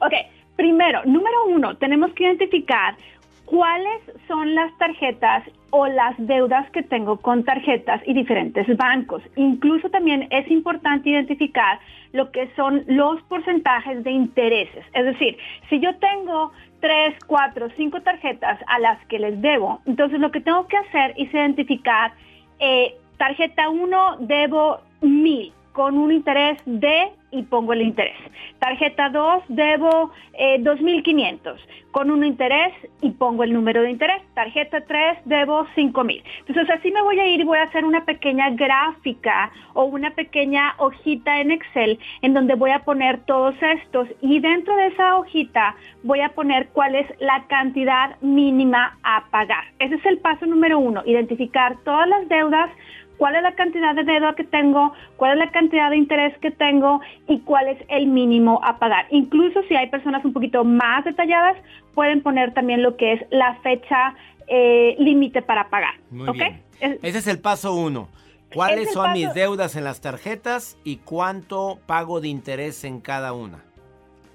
Ok, 0.00 0.12
primero, 0.56 1.04
número 1.04 1.46
uno, 1.46 1.76
tenemos 1.76 2.12
que 2.14 2.24
identificar 2.24 2.96
cuáles 3.44 4.00
son 4.26 4.54
las 4.54 4.76
tarjetas 4.78 5.44
o 5.70 5.86
las 5.86 6.14
deudas 6.18 6.70
que 6.70 6.82
tengo 6.82 7.18
con 7.18 7.44
tarjetas 7.44 8.00
y 8.06 8.14
diferentes 8.14 8.66
bancos. 8.76 9.22
Incluso 9.36 9.90
también 9.90 10.26
es 10.30 10.50
importante 10.50 11.10
identificar 11.10 11.78
lo 12.12 12.30
que 12.30 12.50
son 12.56 12.84
los 12.86 13.22
porcentajes 13.24 14.04
de 14.04 14.10
intereses. 14.10 14.84
Es 14.94 15.04
decir, 15.04 15.36
si 15.68 15.80
yo 15.80 15.94
tengo 15.96 16.52
tres, 16.82 17.14
cuatro, 17.28 17.68
cinco 17.76 18.02
tarjetas 18.02 18.58
a 18.66 18.78
las 18.80 18.98
que 19.06 19.18
les 19.18 19.40
debo, 19.40 19.80
entonces 19.86 20.18
lo 20.18 20.30
que 20.32 20.40
tengo 20.40 20.66
que 20.66 20.76
hacer 20.76 21.14
es 21.16 21.32
identificar 21.32 22.12
eh, 22.58 22.96
tarjeta 23.16 23.70
1 23.70 24.16
debo 24.18 24.80
mil 25.00 25.52
con 25.72 25.96
un 25.96 26.12
interés 26.12 26.58
de 26.66 27.12
y 27.32 27.42
pongo 27.42 27.72
el 27.72 27.82
interés. 27.82 28.16
Tarjeta 28.58 29.08
2 29.08 29.44
debo 29.48 30.12
eh, 30.34 30.60
2.500 30.60 31.56
con 31.90 32.10
un 32.10 32.24
interés 32.24 32.72
y 33.00 33.10
pongo 33.10 33.44
el 33.44 33.52
número 33.52 33.82
de 33.82 33.90
interés. 33.90 34.22
Tarjeta 34.34 34.82
3 34.82 35.18
debo 35.24 35.66
5.000. 35.76 36.22
Entonces 36.46 36.70
así 36.70 36.90
me 36.90 37.02
voy 37.02 37.18
a 37.18 37.26
ir 37.26 37.40
y 37.40 37.44
voy 37.44 37.58
a 37.58 37.64
hacer 37.64 37.84
una 37.84 38.04
pequeña 38.04 38.50
gráfica 38.50 39.50
o 39.74 39.84
una 39.84 40.10
pequeña 40.10 40.74
hojita 40.78 41.40
en 41.40 41.50
Excel 41.50 41.98
en 42.22 42.34
donde 42.34 42.54
voy 42.54 42.70
a 42.70 42.80
poner 42.80 43.20
todos 43.24 43.54
estos 43.60 44.08
y 44.20 44.40
dentro 44.40 44.76
de 44.76 44.88
esa 44.88 45.16
hojita 45.16 45.74
voy 46.02 46.20
a 46.20 46.30
poner 46.30 46.68
cuál 46.68 46.94
es 46.94 47.06
la 47.20 47.46
cantidad 47.48 48.20
mínima 48.20 48.98
a 49.02 49.24
pagar. 49.30 49.64
Ese 49.78 49.96
es 49.96 50.06
el 50.06 50.18
paso 50.18 50.46
número 50.46 50.78
uno, 50.78 51.02
identificar 51.04 51.76
todas 51.84 52.08
las 52.08 52.28
deudas 52.28 52.70
cuál 53.18 53.36
es 53.36 53.42
la 53.42 53.54
cantidad 53.54 53.94
de 53.94 54.04
deuda 54.04 54.34
que 54.34 54.44
tengo, 54.44 54.92
cuál 55.16 55.32
es 55.32 55.38
la 55.46 55.50
cantidad 55.52 55.90
de 55.90 55.96
interés 55.96 56.36
que 56.38 56.50
tengo 56.50 57.00
y 57.28 57.40
cuál 57.40 57.68
es 57.68 57.78
el 57.88 58.06
mínimo 58.06 58.60
a 58.64 58.78
pagar. 58.78 59.06
Incluso 59.10 59.62
si 59.68 59.74
hay 59.76 59.88
personas 59.88 60.24
un 60.24 60.32
poquito 60.32 60.64
más 60.64 61.04
detalladas, 61.04 61.56
pueden 61.94 62.22
poner 62.22 62.52
también 62.54 62.82
lo 62.82 62.96
que 62.96 63.12
es 63.14 63.22
la 63.30 63.54
fecha 63.62 64.14
eh, 64.48 64.96
límite 64.98 65.40
para 65.42 65.68
pagar. 65.70 65.94
Muy 66.10 66.30
bien. 66.32 66.62
Es- 66.80 66.98
Ese 67.02 67.18
es 67.18 67.26
el 67.28 67.38
paso 67.40 67.74
uno. 67.74 68.08
¿Cuáles 68.52 68.92
son 68.92 69.12
mis 69.14 69.32
deudas 69.32 69.76
en 69.76 69.84
las 69.84 70.00
tarjetas 70.02 70.76
y 70.84 70.96
cuánto 70.98 71.78
pago 71.86 72.20
de 72.20 72.28
interés 72.28 72.84
en 72.84 73.00
cada 73.00 73.32
una? 73.32 73.58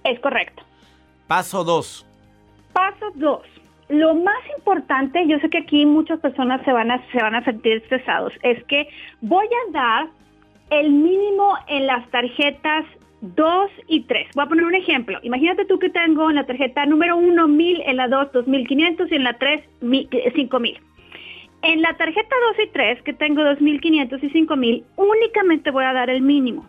es 0.03 0.19
correcto. 0.21 0.63
Paso 1.27 1.63
dos. 1.65 2.05
Paso 2.73 3.07
dos. 3.15 3.41
Lo 3.89 4.15
más 4.15 4.43
importante, 4.57 5.25
yo 5.27 5.39
sé 5.39 5.49
que 5.49 5.59
aquí 5.59 5.85
muchas 5.85 6.19
personas 6.19 6.61
se 6.65 6.73
van 6.73 6.91
a, 6.91 7.01
se 7.11 7.21
van 7.21 7.35
a 7.35 7.43
sentir 7.43 7.77
estresados, 7.77 8.33
es 8.43 8.61
que 8.65 8.89
voy 9.21 9.45
a 9.45 9.71
dar 9.71 10.07
el 10.69 10.91
mínimo 10.91 11.55
en 11.67 11.87
las 11.87 12.09
tarjetas 12.09 12.85
2 13.21 13.71
y 13.87 14.01
3. 14.01 14.27
Voy 14.35 14.45
a 14.45 14.49
poner 14.49 14.65
un 14.65 14.75
ejemplo. 14.75 15.19
Imagínate 15.23 15.65
tú 15.65 15.79
que 15.79 15.89
tengo 15.89 16.29
en 16.29 16.35
la 16.35 16.45
tarjeta 16.45 16.85
número 16.85 17.15
1 17.17 17.47
1000, 17.47 17.81
en 17.85 17.97
la 17.97 18.07
2 18.07 18.31
2500 18.33 19.11
y 19.11 19.15
en 19.15 19.23
la 19.23 19.33
3 19.37 19.61
5000. 20.35 20.79
En 21.63 21.81
la 21.81 21.93
tarjeta 21.97 22.35
2 22.57 22.67
y 22.67 22.69
3, 22.71 23.01
que 23.01 23.13
tengo 23.13 23.43
2500 23.43 24.23
y 24.23 24.29
5000, 24.29 24.83
únicamente 24.95 25.71
voy 25.71 25.85
a 25.85 25.93
dar 25.93 26.09
el 26.09 26.21
mínimo. 26.21 26.67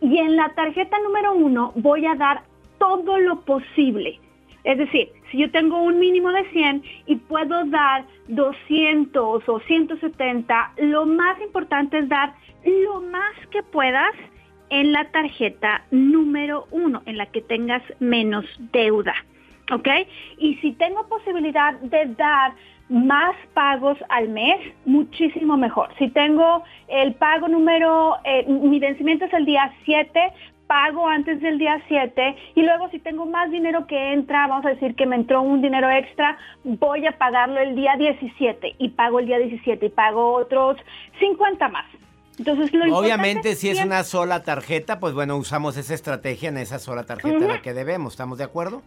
Y 0.00 0.18
en 0.18 0.36
la 0.36 0.48
tarjeta 0.54 0.96
número 1.00 1.34
1 1.34 1.72
voy 1.76 2.06
a 2.06 2.14
dar 2.14 2.42
todo 2.78 3.18
lo 3.18 3.40
posible. 3.40 4.18
Es 4.64 4.78
decir, 4.78 5.10
si 5.32 5.38
yo 5.38 5.50
tengo 5.50 5.82
un 5.82 5.98
mínimo 5.98 6.30
de 6.30 6.44
100 6.50 6.82
y 7.06 7.16
puedo 7.16 7.64
dar 7.64 8.04
200 8.28 9.48
o 9.48 9.60
170, 9.60 10.72
lo 10.76 11.06
más 11.06 11.40
importante 11.40 11.98
es 11.98 12.08
dar 12.08 12.34
lo 12.64 13.00
más 13.00 13.34
que 13.50 13.62
puedas 13.62 14.12
en 14.68 14.92
la 14.92 15.10
tarjeta 15.10 15.84
número 15.90 16.66
1, 16.70 17.02
en 17.06 17.16
la 17.16 17.26
que 17.26 17.40
tengas 17.40 17.82
menos 17.98 18.44
deuda. 18.72 19.14
¿Ok? 19.72 19.88
Y 20.38 20.56
si 20.56 20.72
tengo 20.72 21.08
posibilidad 21.08 21.74
de 21.80 22.06
dar 22.14 22.52
más 22.90 23.34
pagos 23.54 23.96
al 24.10 24.28
mes, 24.28 24.58
muchísimo 24.84 25.56
mejor. 25.56 25.88
Si 25.98 26.08
tengo 26.10 26.62
el 26.88 27.14
pago 27.14 27.48
número, 27.48 28.16
eh, 28.24 28.44
mi 28.46 28.78
vencimiento 28.78 29.24
es 29.24 29.32
el 29.32 29.46
día 29.46 29.72
7, 29.86 30.32
pago 30.72 31.06
antes 31.06 31.38
del 31.42 31.58
día 31.58 31.82
7 31.86 32.34
y 32.54 32.62
luego 32.62 32.88
si 32.88 32.98
tengo 32.98 33.26
más 33.26 33.50
dinero 33.50 33.86
que 33.86 34.14
entra, 34.14 34.46
vamos 34.46 34.64
a 34.64 34.70
decir 34.70 34.94
que 34.94 35.04
me 35.04 35.16
entró 35.16 35.42
un 35.42 35.60
dinero 35.60 35.90
extra, 35.90 36.38
voy 36.64 37.06
a 37.06 37.12
pagarlo 37.12 37.60
el 37.60 37.76
día 37.76 37.94
17 37.98 38.76
y 38.78 38.88
pago 38.88 39.18
el 39.18 39.26
día 39.26 39.36
17 39.36 39.84
y 39.84 39.88
pago 39.90 40.32
otros 40.32 40.78
50 41.20 41.68
más. 41.68 41.84
Entonces, 42.38 42.72
lo 42.72 42.96
Obviamente, 42.96 43.54
si 43.54 43.68
es 43.68 43.84
una 43.84 44.02
sola 44.02 44.44
tarjeta, 44.44 44.98
pues 44.98 45.12
bueno, 45.12 45.36
usamos 45.36 45.76
esa 45.76 45.92
estrategia 45.92 46.48
en 46.48 46.56
esa 46.56 46.78
sola 46.78 47.04
tarjeta 47.04 47.38
la 47.46 47.60
que 47.60 47.74
debemos. 47.74 48.14
¿Estamos 48.14 48.38
de 48.38 48.44
acuerdo? 48.44 48.80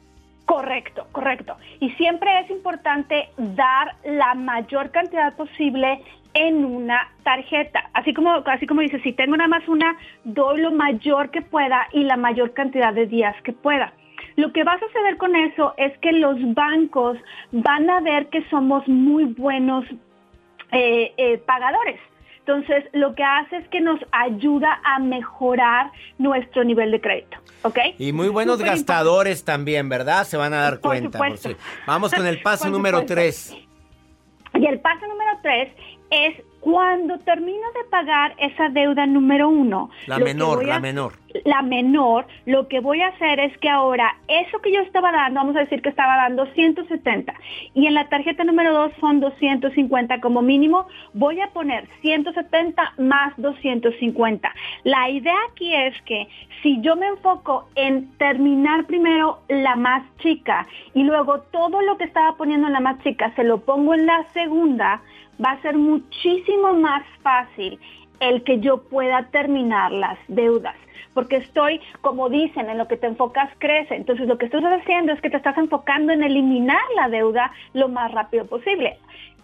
Correcto, 0.48 1.06
correcto. 1.12 1.56
Y 1.80 1.92
siempre 1.92 2.40
es 2.40 2.50
importante 2.50 3.30
dar 3.38 3.96
la 4.06 4.34
mayor 4.34 4.90
cantidad 4.90 5.36
posible 5.36 6.02
en 6.36 6.64
una 6.66 7.10
tarjeta. 7.24 7.90
Así 7.94 8.14
como, 8.14 8.32
así 8.46 8.68
como 8.68 8.82
dice, 8.82 9.00
si 9.02 9.14
tengo 9.14 9.36
nada 9.36 9.48
más 9.48 9.68
una, 9.68 9.98
doy 10.24 10.62
lo 10.62 10.72
mayor 10.72 11.32
que 11.32 11.42
pueda 11.42 11.88
y 11.92 12.04
la 12.04 12.18
mayor 12.18 12.54
cantidad 12.54 12.94
de 12.94 13.08
días 13.08 13.36
que 13.44 13.54
pueda. 13.54 13.94
Lo 14.36 14.52
que 14.52 14.64
va 14.64 14.74
a 14.74 14.80
suceder 14.80 15.18
con 15.18 15.36
eso 15.36 15.74
es 15.78 15.98
que 16.00 16.12
los 16.12 16.38
bancos 16.54 17.18
van 17.52 17.90
a 17.90 18.02
ver 18.02 18.28
que 18.28 18.48
somos 18.50 18.86
muy 18.88 19.24
buenos 19.26 19.86
eh, 20.72 21.14
eh, 21.18 21.38
pagadores. 21.46 22.00
Entonces, 22.40 22.84
lo 22.94 23.16
que 23.16 23.24
hace 23.24 23.58
es 23.58 23.68
que 23.70 23.82
nos 23.82 24.00
ayuda 24.12 24.80
a 24.84 25.00
mejorar 25.00 25.92
nuestro 26.20 26.64
nivel 26.64 26.92
de 26.92 27.02
crédito. 27.02 27.38
¿Ok? 27.64 27.80
Y 27.98 28.12
muy 28.12 28.28
buenos 28.28 28.62
gastadores 28.62 29.44
también, 29.44 29.90
¿verdad? 29.90 30.26
Se 30.26 30.38
van 30.38 30.54
a 30.54 30.58
dar 30.58 30.80
cuenta. 30.80 31.18
Vamos 31.88 32.14
con 32.14 32.28
el 32.28 32.42
paso 32.44 32.70
número 32.70 33.04
tres. 33.06 33.56
Y 34.54 34.66
el 34.68 34.80
paso 34.80 35.08
número 35.08 35.32
tres 35.42 35.70
es 36.16 36.44
cuando 36.60 37.20
termino 37.20 37.68
de 37.74 37.90
pagar 37.90 38.36
esa 38.40 38.70
deuda 38.70 39.06
número 39.06 39.50
uno. 39.50 39.90
La 40.08 40.18
menor, 40.18 40.66
la 40.66 40.80
menor. 40.80 41.14
La 41.44 41.62
menor, 41.62 42.26
lo 42.46 42.68
que 42.68 42.80
voy 42.80 43.02
a 43.02 43.08
hacer 43.08 43.40
es 43.40 43.58
que 43.58 43.70
ahora 43.70 44.16
eso 44.28 44.60
que 44.60 44.72
yo 44.72 44.82
estaba 44.82 45.12
dando, 45.12 45.40
vamos 45.40 45.56
a 45.56 45.60
decir 45.60 45.82
que 45.82 45.90
estaba 45.90 46.16
dando 46.16 46.46
170 46.54 47.34
y 47.74 47.88
en 47.88 47.94
la 47.94 48.08
tarjeta 48.08 48.44
número 48.44 48.74
dos 48.74 48.92
son 49.00 49.20
250 49.20 50.22
como 50.22 50.42
mínimo, 50.42 50.88
voy 51.14 51.42
a 51.42 51.48
poner 51.48 51.88
170 52.02 52.94
más 52.98 53.34
250. 53.38 54.54
La 54.84 55.10
idea 55.10 55.36
aquí 55.52 55.74
es 55.74 56.00
que 56.04 56.28
si 56.62 56.80
yo 56.82 56.96
me 56.96 57.08
enfoco 57.08 57.68
en 57.76 58.10
terminar 58.18 58.86
primero 58.86 59.40
la 59.50 59.76
más 59.76 60.04
chica 60.20 60.68
y 60.94 61.04
luego 61.04 61.42
todo 61.52 61.82
lo 61.82 61.98
que 61.98 62.06
estaba 62.06 62.38
poniendo 62.38 62.68
en 62.68 62.74
la 62.74 62.80
más 62.80 63.02
chica 63.04 63.34
se 63.36 63.44
lo 63.44 63.60
pongo 63.60 63.94
en 63.94 64.06
la 64.06 64.24
segunda, 64.34 65.02
va 65.44 65.52
a 65.52 65.62
ser 65.62 65.78
muchísimo 65.78 66.74
más 66.74 67.04
fácil 67.22 67.80
el 68.20 68.44
que 68.44 68.60
yo 68.60 68.84
pueda 68.84 69.28
terminar 69.32 69.92
las 69.92 70.18
deudas. 70.28 70.76
Porque 71.14 71.38
estoy, 71.38 71.80
como 72.02 72.30
dicen, 72.30 72.70
en 72.70 72.78
lo 72.78 72.88
que 72.88 72.98
te 72.98 73.08
enfocas 73.08 73.50
crece. 73.58 73.96
Entonces 73.96 74.28
lo 74.28 74.38
que 74.38 74.46
estás 74.46 74.64
haciendo 74.64 75.14
es 75.14 75.22
que 75.22 75.30
te 75.30 75.38
estás 75.38 75.58
enfocando 75.58 76.12
en 76.12 76.24
eliminar 76.24 76.82
la 76.96 77.08
deuda 77.08 77.52
lo 77.74 77.88
más 77.88 78.12
rápido 78.12 78.46
posible. 78.46 79.00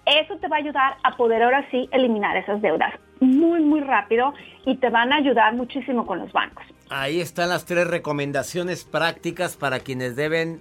Eso 0.05 0.37
te 0.37 0.47
va 0.47 0.57
a 0.57 0.59
ayudar 0.59 0.97
a 1.03 1.15
poder 1.15 1.43
ahora 1.43 1.65
sí 1.71 1.87
eliminar 1.91 2.35
esas 2.35 2.61
deudas 2.61 2.93
muy, 3.21 3.61
muy 3.61 3.81
rápido 3.81 4.33
y 4.65 4.75
te 4.77 4.89
van 4.89 5.13
a 5.13 5.17
ayudar 5.17 5.55
muchísimo 5.55 6.05
con 6.05 6.19
los 6.19 6.31
bancos. 6.33 6.65
Ahí 6.89 7.21
están 7.21 7.49
las 7.49 7.65
tres 7.65 7.87
recomendaciones 7.87 8.83
prácticas 8.83 9.55
para 9.55 9.79
quienes 9.79 10.15
deben 10.15 10.59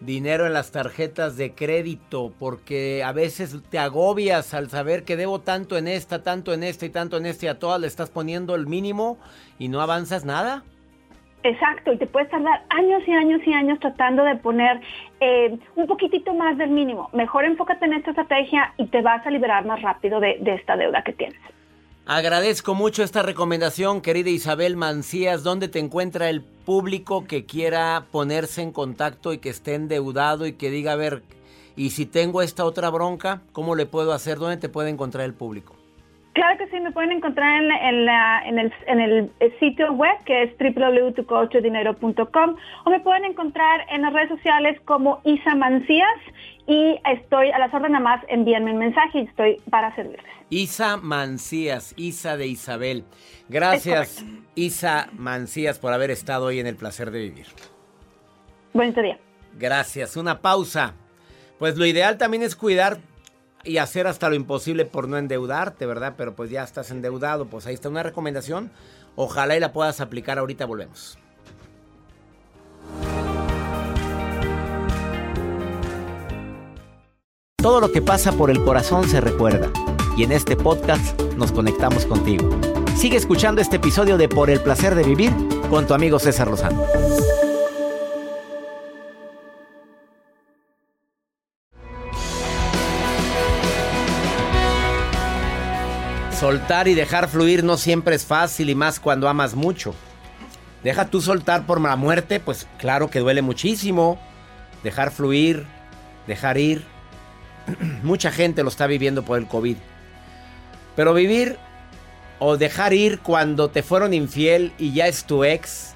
dinero 0.00 0.46
en 0.46 0.52
las 0.52 0.72
tarjetas 0.72 1.36
de 1.36 1.54
crédito 1.54 2.32
porque 2.38 3.02
a 3.04 3.12
veces 3.12 3.62
te 3.70 3.78
agobias 3.78 4.54
al 4.54 4.70
saber 4.70 5.04
que 5.04 5.16
debo 5.16 5.40
tanto 5.40 5.76
en 5.76 5.88
esta, 5.88 6.22
tanto 6.22 6.52
en 6.52 6.62
esta 6.62 6.86
y 6.86 6.90
tanto 6.90 7.16
en 7.18 7.26
este 7.26 7.46
y 7.46 7.48
a 7.48 7.58
todas 7.58 7.80
le 7.80 7.86
estás 7.86 8.10
poniendo 8.10 8.54
el 8.54 8.66
mínimo 8.66 9.18
y 9.58 9.68
no 9.68 9.80
avanzas 9.80 10.24
nada. 10.24 10.64
Exacto, 11.42 11.92
y 11.92 11.96
te 11.96 12.06
puedes 12.06 12.28
tardar 12.28 12.64
años 12.68 13.02
y 13.06 13.12
años 13.12 13.40
y 13.46 13.52
años 13.54 13.78
tratando 13.80 14.24
de 14.24 14.36
poner 14.36 14.80
eh, 15.20 15.58
un 15.74 15.86
poquitito 15.86 16.34
más 16.34 16.58
del 16.58 16.68
mínimo. 16.68 17.08
Mejor 17.14 17.46
enfócate 17.46 17.86
en 17.86 17.94
esta 17.94 18.10
estrategia 18.10 18.74
y 18.76 18.86
te 18.86 19.00
vas 19.00 19.26
a 19.26 19.30
liberar 19.30 19.64
más 19.64 19.80
rápido 19.80 20.20
de 20.20 20.38
esta 20.44 20.76
deuda 20.76 21.02
que 21.02 21.12
tienes. 21.12 21.40
Agradezco 22.12 22.74
mucho 22.74 23.04
esta 23.04 23.22
recomendación, 23.22 24.00
querida 24.00 24.30
Isabel 24.30 24.76
Mancías. 24.76 25.44
¿Dónde 25.44 25.68
te 25.68 25.78
encuentra 25.78 26.28
el 26.28 26.42
público 26.42 27.24
que 27.24 27.46
quiera 27.46 28.08
ponerse 28.10 28.62
en 28.62 28.72
contacto 28.72 29.32
y 29.32 29.38
que 29.38 29.48
esté 29.48 29.74
endeudado 29.74 30.44
y 30.44 30.54
que 30.54 30.72
diga, 30.72 30.94
a 30.94 30.96
ver, 30.96 31.22
y 31.76 31.90
si 31.90 32.06
tengo 32.06 32.42
esta 32.42 32.64
otra 32.64 32.90
bronca, 32.90 33.42
¿cómo 33.52 33.76
le 33.76 33.86
puedo 33.86 34.12
hacer? 34.12 34.40
¿Dónde 34.40 34.56
te 34.56 34.68
puede 34.68 34.90
encontrar 34.90 35.24
el 35.24 35.34
público? 35.34 35.76
Claro 36.32 36.58
que 36.58 36.68
sí, 36.68 36.78
me 36.78 36.92
pueden 36.92 37.10
encontrar 37.10 37.60
en, 37.60 37.70
el, 37.72 38.72
en, 38.86 39.00
el, 39.00 39.32
sitio 39.58 39.92
web 39.92 40.16
que 40.24 40.44
es 40.44 40.52
www.tucoachdinero.com 40.58 42.56
o 42.84 42.90
me 42.90 43.00
pueden 43.00 43.24
encontrar 43.24 43.84
en 43.90 44.02
las 44.02 44.12
redes 44.12 44.28
sociales 44.28 44.80
como 44.84 45.20
Isa 45.24 45.56
Mancías 45.56 46.06
y 46.68 47.00
estoy 47.12 47.50
a 47.50 47.58
las 47.58 47.74
órdenes 47.74 48.00
más, 48.00 48.24
envíenme 48.28 48.72
un 48.72 48.78
mensaje 48.78 49.22
y 49.22 49.22
estoy 49.22 49.56
para 49.70 49.92
servirles. 49.96 50.24
Isa 50.50 50.96
Mancías, 50.98 51.94
Isa 51.96 52.36
de 52.36 52.46
Isabel. 52.46 53.04
Gracias, 53.48 54.24
Isa 54.54 55.08
Mancías, 55.12 55.80
por 55.80 55.92
haber 55.92 56.12
estado 56.12 56.46
hoy 56.46 56.60
en 56.60 56.68
el 56.68 56.76
placer 56.76 57.10
de 57.10 57.18
vivir. 57.18 57.46
Buen 58.72 58.94
día. 58.94 59.18
Gracias. 59.58 60.16
Una 60.16 60.40
pausa. 60.40 60.94
Pues 61.58 61.76
lo 61.76 61.84
ideal 61.86 62.18
también 62.18 62.42
es 62.42 62.56
cuidar 62.56 62.98
y 63.64 63.78
hacer 63.78 64.06
hasta 64.06 64.28
lo 64.28 64.34
imposible 64.34 64.84
por 64.84 65.08
no 65.08 65.18
endeudarte, 65.18 65.86
¿verdad? 65.86 66.14
Pero 66.16 66.34
pues 66.34 66.50
ya 66.50 66.62
estás 66.62 66.90
endeudado, 66.90 67.46
pues 67.46 67.66
ahí 67.66 67.74
está 67.74 67.88
una 67.88 68.02
recomendación. 68.02 68.70
Ojalá 69.16 69.56
y 69.56 69.60
la 69.60 69.72
puedas 69.72 70.00
aplicar 70.00 70.38
ahorita, 70.38 70.64
volvemos. 70.64 71.18
Todo 77.56 77.80
lo 77.80 77.92
que 77.92 78.00
pasa 78.00 78.32
por 78.32 78.50
el 78.50 78.64
corazón 78.64 79.06
se 79.06 79.20
recuerda 79.20 79.70
y 80.16 80.24
en 80.24 80.32
este 80.32 80.56
podcast 80.56 81.20
nos 81.36 81.52
conectamos 81.52 82.06
contigo. 82.06 82.48
Sigue 82.96 83.18
escuchando 83.18 83.60
este 83.60 83.76
episodio 83.76 84.16
de 84.16 84.28
Por 84.28 84.48
el 84.48 84.60
placer 84.60 84.94
de 84.94 85.02
vivir 85.02 85.32
con 85.68 85.86
tu 85.86 85.92
amigo 85.92 86.18
César 86.18 86.48
Lozano. 86.48 86.82
Soltar 96.40 96.88
y 96.88 96.94
dejar 96.94 97.28
fluir 97.28 97.62
no 97.64 97.76
siempre 97.76 98.14
es 98.14 98.24
fácil 98.24 98.70
y 98.70 98.74
más 98.74 98.98
cuando 98.98 99.28
amas 99.28 99.54
mucho. 99.54 99.94
Deja 100.82 101.04
tú 101.10 101.20
soltar 101.20 101.66
por 101.66 101.78
la 101.78 101.96
muerte, 101.96 102.40
pues 102.40 102.66
claro 102.78 103.10
que 103.10 103.18
duele 103.18 103.42
muchísimo. 103.42 104.18
Dejar 104.82 105.10
fluir, 105.10 105.66
dejar 106.26 106.56
ir. 106.56 106.82
Mucha 108.02 108.30
gente 108.32 108.62
lo 108.62 108.70
está 108.70 108.86
viviendo 108.86 109.22
por 109.22 109.36
el 109.36 109.48
COVID. 109.48 109.76
Pero 110.96 111.12
vivir 111.12 111.58
o 112.38 112.56
dejar 112.56 112.94
ir 112.94 113.20
cuando 113.20 113.68
te 113.68 113.82
fueron 113.82 114.14
infiel 114.14 114.72
y 114.78 114.94
ya 114.94 115.08
es 115.08 115.24
tu 115.24 115.44
ex 115.44 115.92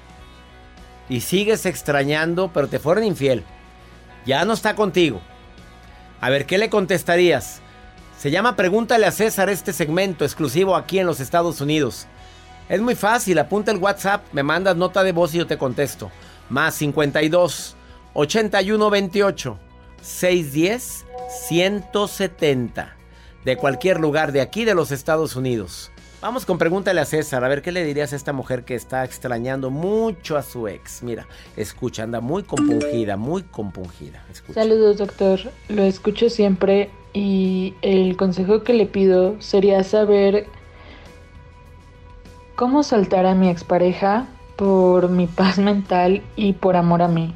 y 1.09 1.21
sigues 1.21 1.65
extrañando, 1.65 2.51
pero 2.53 2.67
te 2.67 2.77
fueron 2.77 3.03
infiel. 3.03 3.43
Ya 4.27 4.45
no 4.45 4.53
está 4.53 4.75
contigo. 4.75 5.21
A 6.21 6.29
ver, 6.29 6.45
¿qué 6.45 6.59
le 6.59 6.69
contestarías? 6.69 7.63
Se 8.25 8.31
llama 8.31 8.55
Pregúntale 8.55 9.05
a 9.05 9.11
César 9.11 9.51
este 9.51 9.71
segmento 9.71 10.25
exclusivo 10.25 10.75
aquí 10.75 10.97
en 10.97 11.05
los 11.05 11.19
Estados 11.19 11.61
Unidos. 11.61 12.07
Es 12.67 12.81
muy 12.81 12.95
fácil, 12.95 13.37
apunta 13.37 13.69
el 13.69 13.77
WhatsApp, 13.77 14.25
me 14.33 14.41
mandas 14.41 14.75
nota 14.75 15.03
de 15.03 15.11
voz 15.11 15.35
y 15.35 15.37
yo 15.37 15.45
te 15.45 15.59
contesto. 15.59 16.09
Más 16.49 16.73
52 16.73 17.75
81 18.15 18.89
28 18.89 19.59
610 20.01 21.05
170 21.47 22.95
de 23.45 23.57
cualquier 23.57 23.99
lugar 23.99 24.31
de 24.31 24.41
aquí 24.41 24.65
de 24.65 24.73
los 24.73 24.89
Estados 24.89 25.35
Unidos. 25.35 25.91
Vamos 26.19 26.47
con 26.47 26.57
pregúntale 26.57 27.01
a 27.01 27.05
César, 27.05 27.43
a 27.43 27.47
ver 27.47 27.61
qué 27.61 27.71
le 27.71 27.85
dirías 27.85 28.11
a 28.11 28.15
esta 28.15 28.33
mujer 28.33 28.65
que 28.65 28.73
está 28.73 29.05
extrañando 29.05 29.69
mucho 29.69 30.35
a 30.35 30.41
su 30.41 30.67
ex. 30.67 31.03
Mira, 31.03 31.27
escucha, 31.55 32.01
anda 32.01 32.21
muy 32.21 32.41
compungida, 32.41 33.17
muy 33.17 33.43
compungida. 33.43 34.25
Saludos, 34.51 34.97
doctor. 34.97 35.41
Lo 35.69 35.83
escucho 35.83 36.31
siempre 36.31 36.89
y 37.15 37.73
el 37.81 38.17
consejo 38.17 38.63
que 38.63 38.73
le 38.73 38.85
pido 38.85 39.41
sería 39.41 39.83
saber 39.85 40.47
cómo 42.57 42.83
soltar 42.83 43.25
a 43.25 43.33
mi 43.33 43.49
expareja 43.49 44.27
por 44.57 45.09
mi 45.09 45.25
paz 45.25 45.57
mental 45.57 46.21
y 46.35 46.53
por 46.53 46.75
amor 46.75 47.01
a 47.01 47.07
mí. 47.07 47.33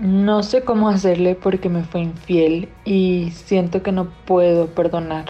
No 0.00 0.42
sé 0.42 0.62
cómo 0.62 0.88
hacerle 0.88 1.36
porque 1.36 1.68
me 1.68 1.84
fue 1.84 2.00
infiel 2.00 2.68
y 2.84 3.30
siento 3.30 3.84
que 3.84 3.92
no 3.92 4.08
puedo 4.26 4.66
perdonar. 4.66 5.26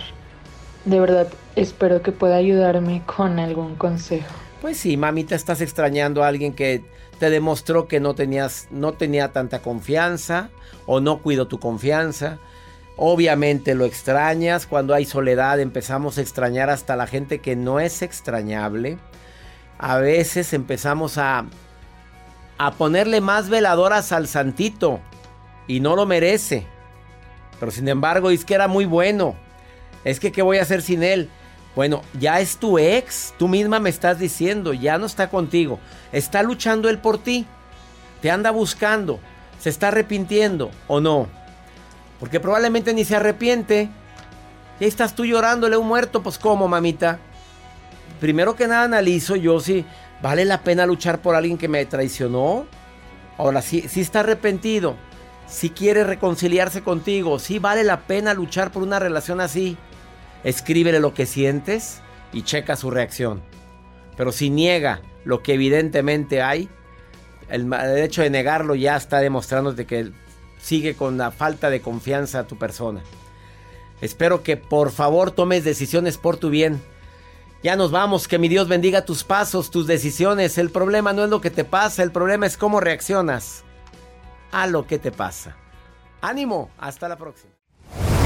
De 0.86 0.98
verdad, 0.98 1.28
espero 1.56 2.00
que 2.00 2.12
pueda 2.12 2.36
ayudarme 2.36 3.02
con 3.04 3.38
algún 3.38 3.76
consejo. 3.76 4.34
Pues 4.62 4.78
sí, 4.78 4.96
mamita, 4.96 5.34
estás 5.34 5.60
extrañando 5.60 6.24
a 6.24 6.28
alguien 6.28 6.54
que 6.54 6.82
te 7.18 7.28
demostró 7.28 7.86
que 7.86 8.00
no 8.00 8.14
tenías 8.14 8.68
no 8.70 8.94
tenía 8.94 9.32
tanta 9.32 9.60
confianza 9.60 10.48
o 10.86 11.00
no 11.00 11.18
cuidó 11.18 11.48
tu 11.48 11.60
confianza. 11.60 12.38
Obviamente 12.96 13.74
lo 13.74 13.84
extrañas, 13.84 14.66
cuando 14.66 14.94
hay 14.94 15.04
soledad 15.04 15.60
empezamos 15.60 16.16
a 16.16 16.22
extrañar 16.22 16.70
hasta 16.70 16.96
la 16.96 17.06
gente 17.06 17.40
que 17.40 17.54
no 17.54 17.78
es 17.78 18.00
extrañable. 18.00 18.98
A 19.78 19.98
veces 19.98 20.54
empezamos 20.54 21.18
a, 21.18 21.44
a 22.56 22.70
ponerle 22.72 23.20
más 23.20 23.50
veladoras 23.50 24.12
al 24.12 24.28
santito 24.28 25.00
y 25.66 25.80
no 25.80 25.94
lo 25.94 26.06
merece. 26.06 26.66
Pero 27.60 27.70
sin 27.70 27.88
embargo, 27.88 28.30
es 28.30 28.46
que 28.46 28.54
era 28.54 28.66
muy 28.66 28.86
bueno. 28.86 29.36
Es 30.04 30.18
que, 30.18 30.32
¿qué 30.32 30.40
voy 30.40 30.56
a 30.56 30.62
hacer 30.62 30.80
sin 30.80 31.02
él? 31.02 31.28
Bueno, 31.74 32.00
ya 32.18 32.40
es 32.40 32.56
tu 32.56 32.78
ex, 32.78 33.34
tú 33.38 33.48
misma 33.48 33.78
me 33.80 33.90
estás 33.90 34.18
diciendo, 34.18 34.72
ya 34.72 34.96
no 34.96 35.04
está 35.04 35.28
contigo. 35.28 35.78
Está 36.12 36.42
luchando 36.42 36.88
él 36.88 36.98
por 36.98 37.18
ti. 37.18 37.44
Te 38.22 38.30
anda 38.30 38.50
buscando. 38.50 39.20
Se 39.60 39.68
está 39.68 39.88
arrepintiendo 39.88 40.70
o 40.86 41.00
no. 41.00 41.28
Porque 42.20 42.40
probablemente 42.40 42.94
ni 42.94 43.04
se 43.04 43.16
arrepiente. 43.16 43.88
Y 44.80 44.84
ahí 44.84 44.88
estás 44.88 45.14
tú 45.14 45.24
llorándole 45.24 45.76
a 45.76 45.78
un 45.78 45.86
muerto, 45.86 46.22
pues 46.22 46.38
¿cómo, 46.38 46.68
mamita? 46.68 47.18
Primero 48.20 48.56
que 48.56 48.66
nada 48.66 48.84
analizo 48.84 49.36
yo 49.36 49.60
si 49.60 49.84
vale 50.22 50.44
la 50.44 50.62
pena 50.62 50.86
luchar 50.86 51.20
por 51.20 51.34
alguien 51.34 51.58
que 51.58 51.68
me 51.68 51.84
traicionó. 51.84 52.66
Ahora, 53.38 53.60
si, 53.60 53.84
está 53.96 54.20
arrepentido, 54.20 54.96
si 55.46 55.70
quiere 55.70 56.04
reconciliarse 56.04 56.82
contigo, 56.82 57.38
si 57.38 57.58
vale 57.58 57.84
la 57.84 58.00
pena 58.00 58.32
luchar 58.32 58.72
por 58.72 58.82
una 58.82 58.98
relación 58.98 59.40
así. 59.40 59.76
Escríbele 60.44 61.00
lo 61.00 61.12
que 61.12 61.26
sientes 61.26 62.00
y 62.32 62.42
checa 62.42 62.76
su 62.76 62.90
reacción. 62.90 63.42
Pero 64.16 64.32
si 64.32 64.48
niega 64.48 65.02
lo 65.24 65.42
que 65.42 65.54
evidentemente 65.54 66.40
hay, 66.40 66.68
el, 67.48 67.70
el 67.72 67.98
hecho 67.98 68.22
de 68.22 68.30
negarlo 68.30 68.74
ya 68.74 68.96
está 68.96 69.18
demostrándote 69.18 69.86
que 69.86 70.12
sigue 70.66 70.96
con 70.96 71.16
la 71.16 71.30
falta 71.30 71.70
de 71.70 71.80
confianza 71.80 72.40
a 72.40 72.46
tu 72.48 72.56
persona. 72.56 73.02
Espero 74.00 74.42
que 74.42 74.56
por 74.56 74.90
favor 74.90 75.30
tomes 75.30 75.62
decisiones 75.62 76.18
por 76.18 76.38
tu 76.38 76.50
bien. 76.50 76.82
Ya 77.62 77.76
nos 77.76 77.92
vamos, 77.92 78.26
que 78.26 78.38
mi 78.38 78.48
Dios 78.48 78.66
bendiga 78.66 79.04
tus 79.04 79.22
pasos, 79.22 79.70
tus 79.70 79.86
decisiones. 79.86 80.58
El 80.58 80.70
problema 80.70 81.12
no 81.12 81.22
es 81.22 81.30
lo 81.30 81.40
que 81.40 81.50
te 81.50 81.64
pasa, 81.64 82.02
el 82.02 82.10
problema 82.10 82.46
es 82.46 82.56
cómo 82.56 82.80
reaccionas 82.80 83.62
a 84.50 84.66
lo 84.66 84.86
que 84.88 84.98
te 84.98 85.12
pasa. 85.12 85.56
Ánimo, 86.20 86.70
hasta 86.78 87.08
la 87.08 87.16
próxima. 87.16 87.52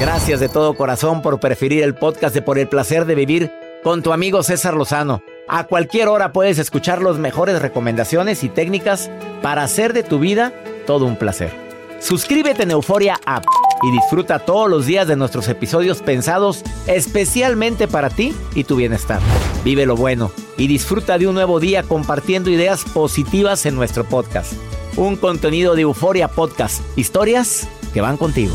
Gracias 0.01 0.41
de 0.41 0.49
todo 0.49 0.75
corazón 0.75 1.21
por 1.21 1.41
preferir 1.41 1.83
el 1.83 1.95
podcast 1.95 2.35
de 2.35 2.41
Por 2.41 2.59
el 2.59 2.69
placer 2.69 3.05
de 3.05 3.15
vivir 3.15 3.53
con 3.85 4.03
tu 4.03 4.15
amigo 4.15 4.43
César 4.43 4.73
Lozano. 4.73 5.23
A 5.47 5.65
cualquier 5.65 6.09
hora 6.09 6.33
puedes 6.33 6.59
escuchar 6.59 7.03
las 7.03 7.19
mejores 7.19 7.61
recomendaciones 7.61 8.45
y 8.45 8.49
técnicas 8.49 9.11
para 9.43 9.63
hacer 9.63 9.93
de 9.93 10.05
tu 10.05 10.19
vida 10.19 10.55
todo 10.87 11.05
un 11.05 11.17
placer. 11.17 11.70
Suscríbete 12.01 12.63
en 12.63 12.71
Euforia 12.71 13.21
App 13.27 13.45
y 13.83 13.93
disfruta 13.93 14.39
todos 14.41 14.69
los 14.69 14.87
días 14.87 15.07
de 15.07 15.17
nuestros 15.17 15.49
episodios 15.49 16.01
pensados 16.01 16.63
especialmente 16.87 17.89
para 17.89 18.09
ti 18.11 18.35
y 18.55 18.65
tu 18.65 18.77
bienestar. 18.77 19.21
Vive 19.65 19.87
lo 19.87 19.97
bueno 19.97 20.33
y 20.57 20.67
disfruta 20.67 21.19
de 21.19 21.29
un 21.29 21.35
nuevo 21.35 21.61
día 21.61 21.83
compartiendo 21.83 22.51
ideas 22.51 22.85
positivas 22.85 23.67
en 23.67 23.77
nuestro 23.77 24.05
podcast. 24.05 24.55
Un 24.97 25.17
contenido 25.17 25.75
de 25.75 25.83
Euforia 25.83 26.29
Podcast. 26.29 26.83
Historias 26.97 27.69
que 27.93 28.01
van 28.01 28.17
contigo. 28.17 28.55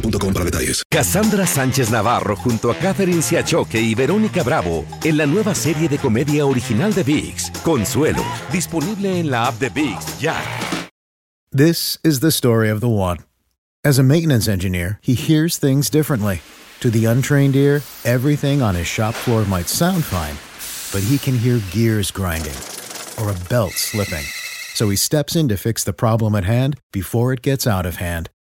boostmobile.com 0.00 0.32
para 0.32 0.44
detalles. 0.44 0.82
Cassandra 0.90 1.46
Sánchez 1.46 1.90
Navarro 1.90 2.36
junto 2.36 2.70
a 2.70 2.74
Catherine 2.74 3.22
Siachoque 3.22 3.80
y 3.80 3.94
Verónica 3.94 4.42
Bravo 4.42 4.84
en 5.04 5.16
la 5.16 5.26
nueva 5.26 5.54
serie 5.54 5.88
de 5.88 5.98
comedia 5.98 6.46
original 6.46 6.92
de 6.94 7.02
VIX, 7.02 7.50
Consuelo, 7.62 8.22
disponible 8.52 9.18
en 9.18 9.30
la 9.30 9.46
app 9.46 9.58
de 9.58 9.68
VIX 9.68 10.20
ya. 10.20 10.36
This 11.50 11.98
is 12.04 12.20
the 12.20 12.30
story 12.30 12.70
of 12.70 12.80
the 12.80 12.88
one. 12.88 13.18
As 13.84 13.98
a 13.98 14.02
maintenance 14.02 14.48
engineer, 14.48 14.98
he 15.02 15.14
hears 15.14 15.56
things 15.56 15.88
differently. 15.88 16.42
To 16.80 16.90
the 16.90 17.06
untrained 17.06 17.56
ear, 17.56 17.82
everything 18.04 18.62
on 18.62 18.74
his 18.74 18.86
shop 18.86 19.14
floor 19.14 19.44
might 19.46 19.68
sound 19.68 20.04
fine, 20.04 20.36
but 20.92 21.06
he 21.08 21.18
can 21.18 21.36
hear 21.36 21.60
gears 21.70 22.10
grinding 22.10 22.54
or 23.18 23.30
a 23.30 23.48
belt 23.48 23.72
slipping. 23.72 24.24
So 24.74 24.90
he 24.90 24.96
steps 24.96 25.34
in 25.34 25.48
to 25.48 25.56
fix 25.56 25.82
the 25.82 25.92
problem 25.92 26.34
at 26.34 26.44
hand 26.44 26.78
before 26.92 27.32
it 27.32 27.42
gets 27.42 27.66
out 27.66 27.86
of 27.86 27.96
hand. 27.96 28.30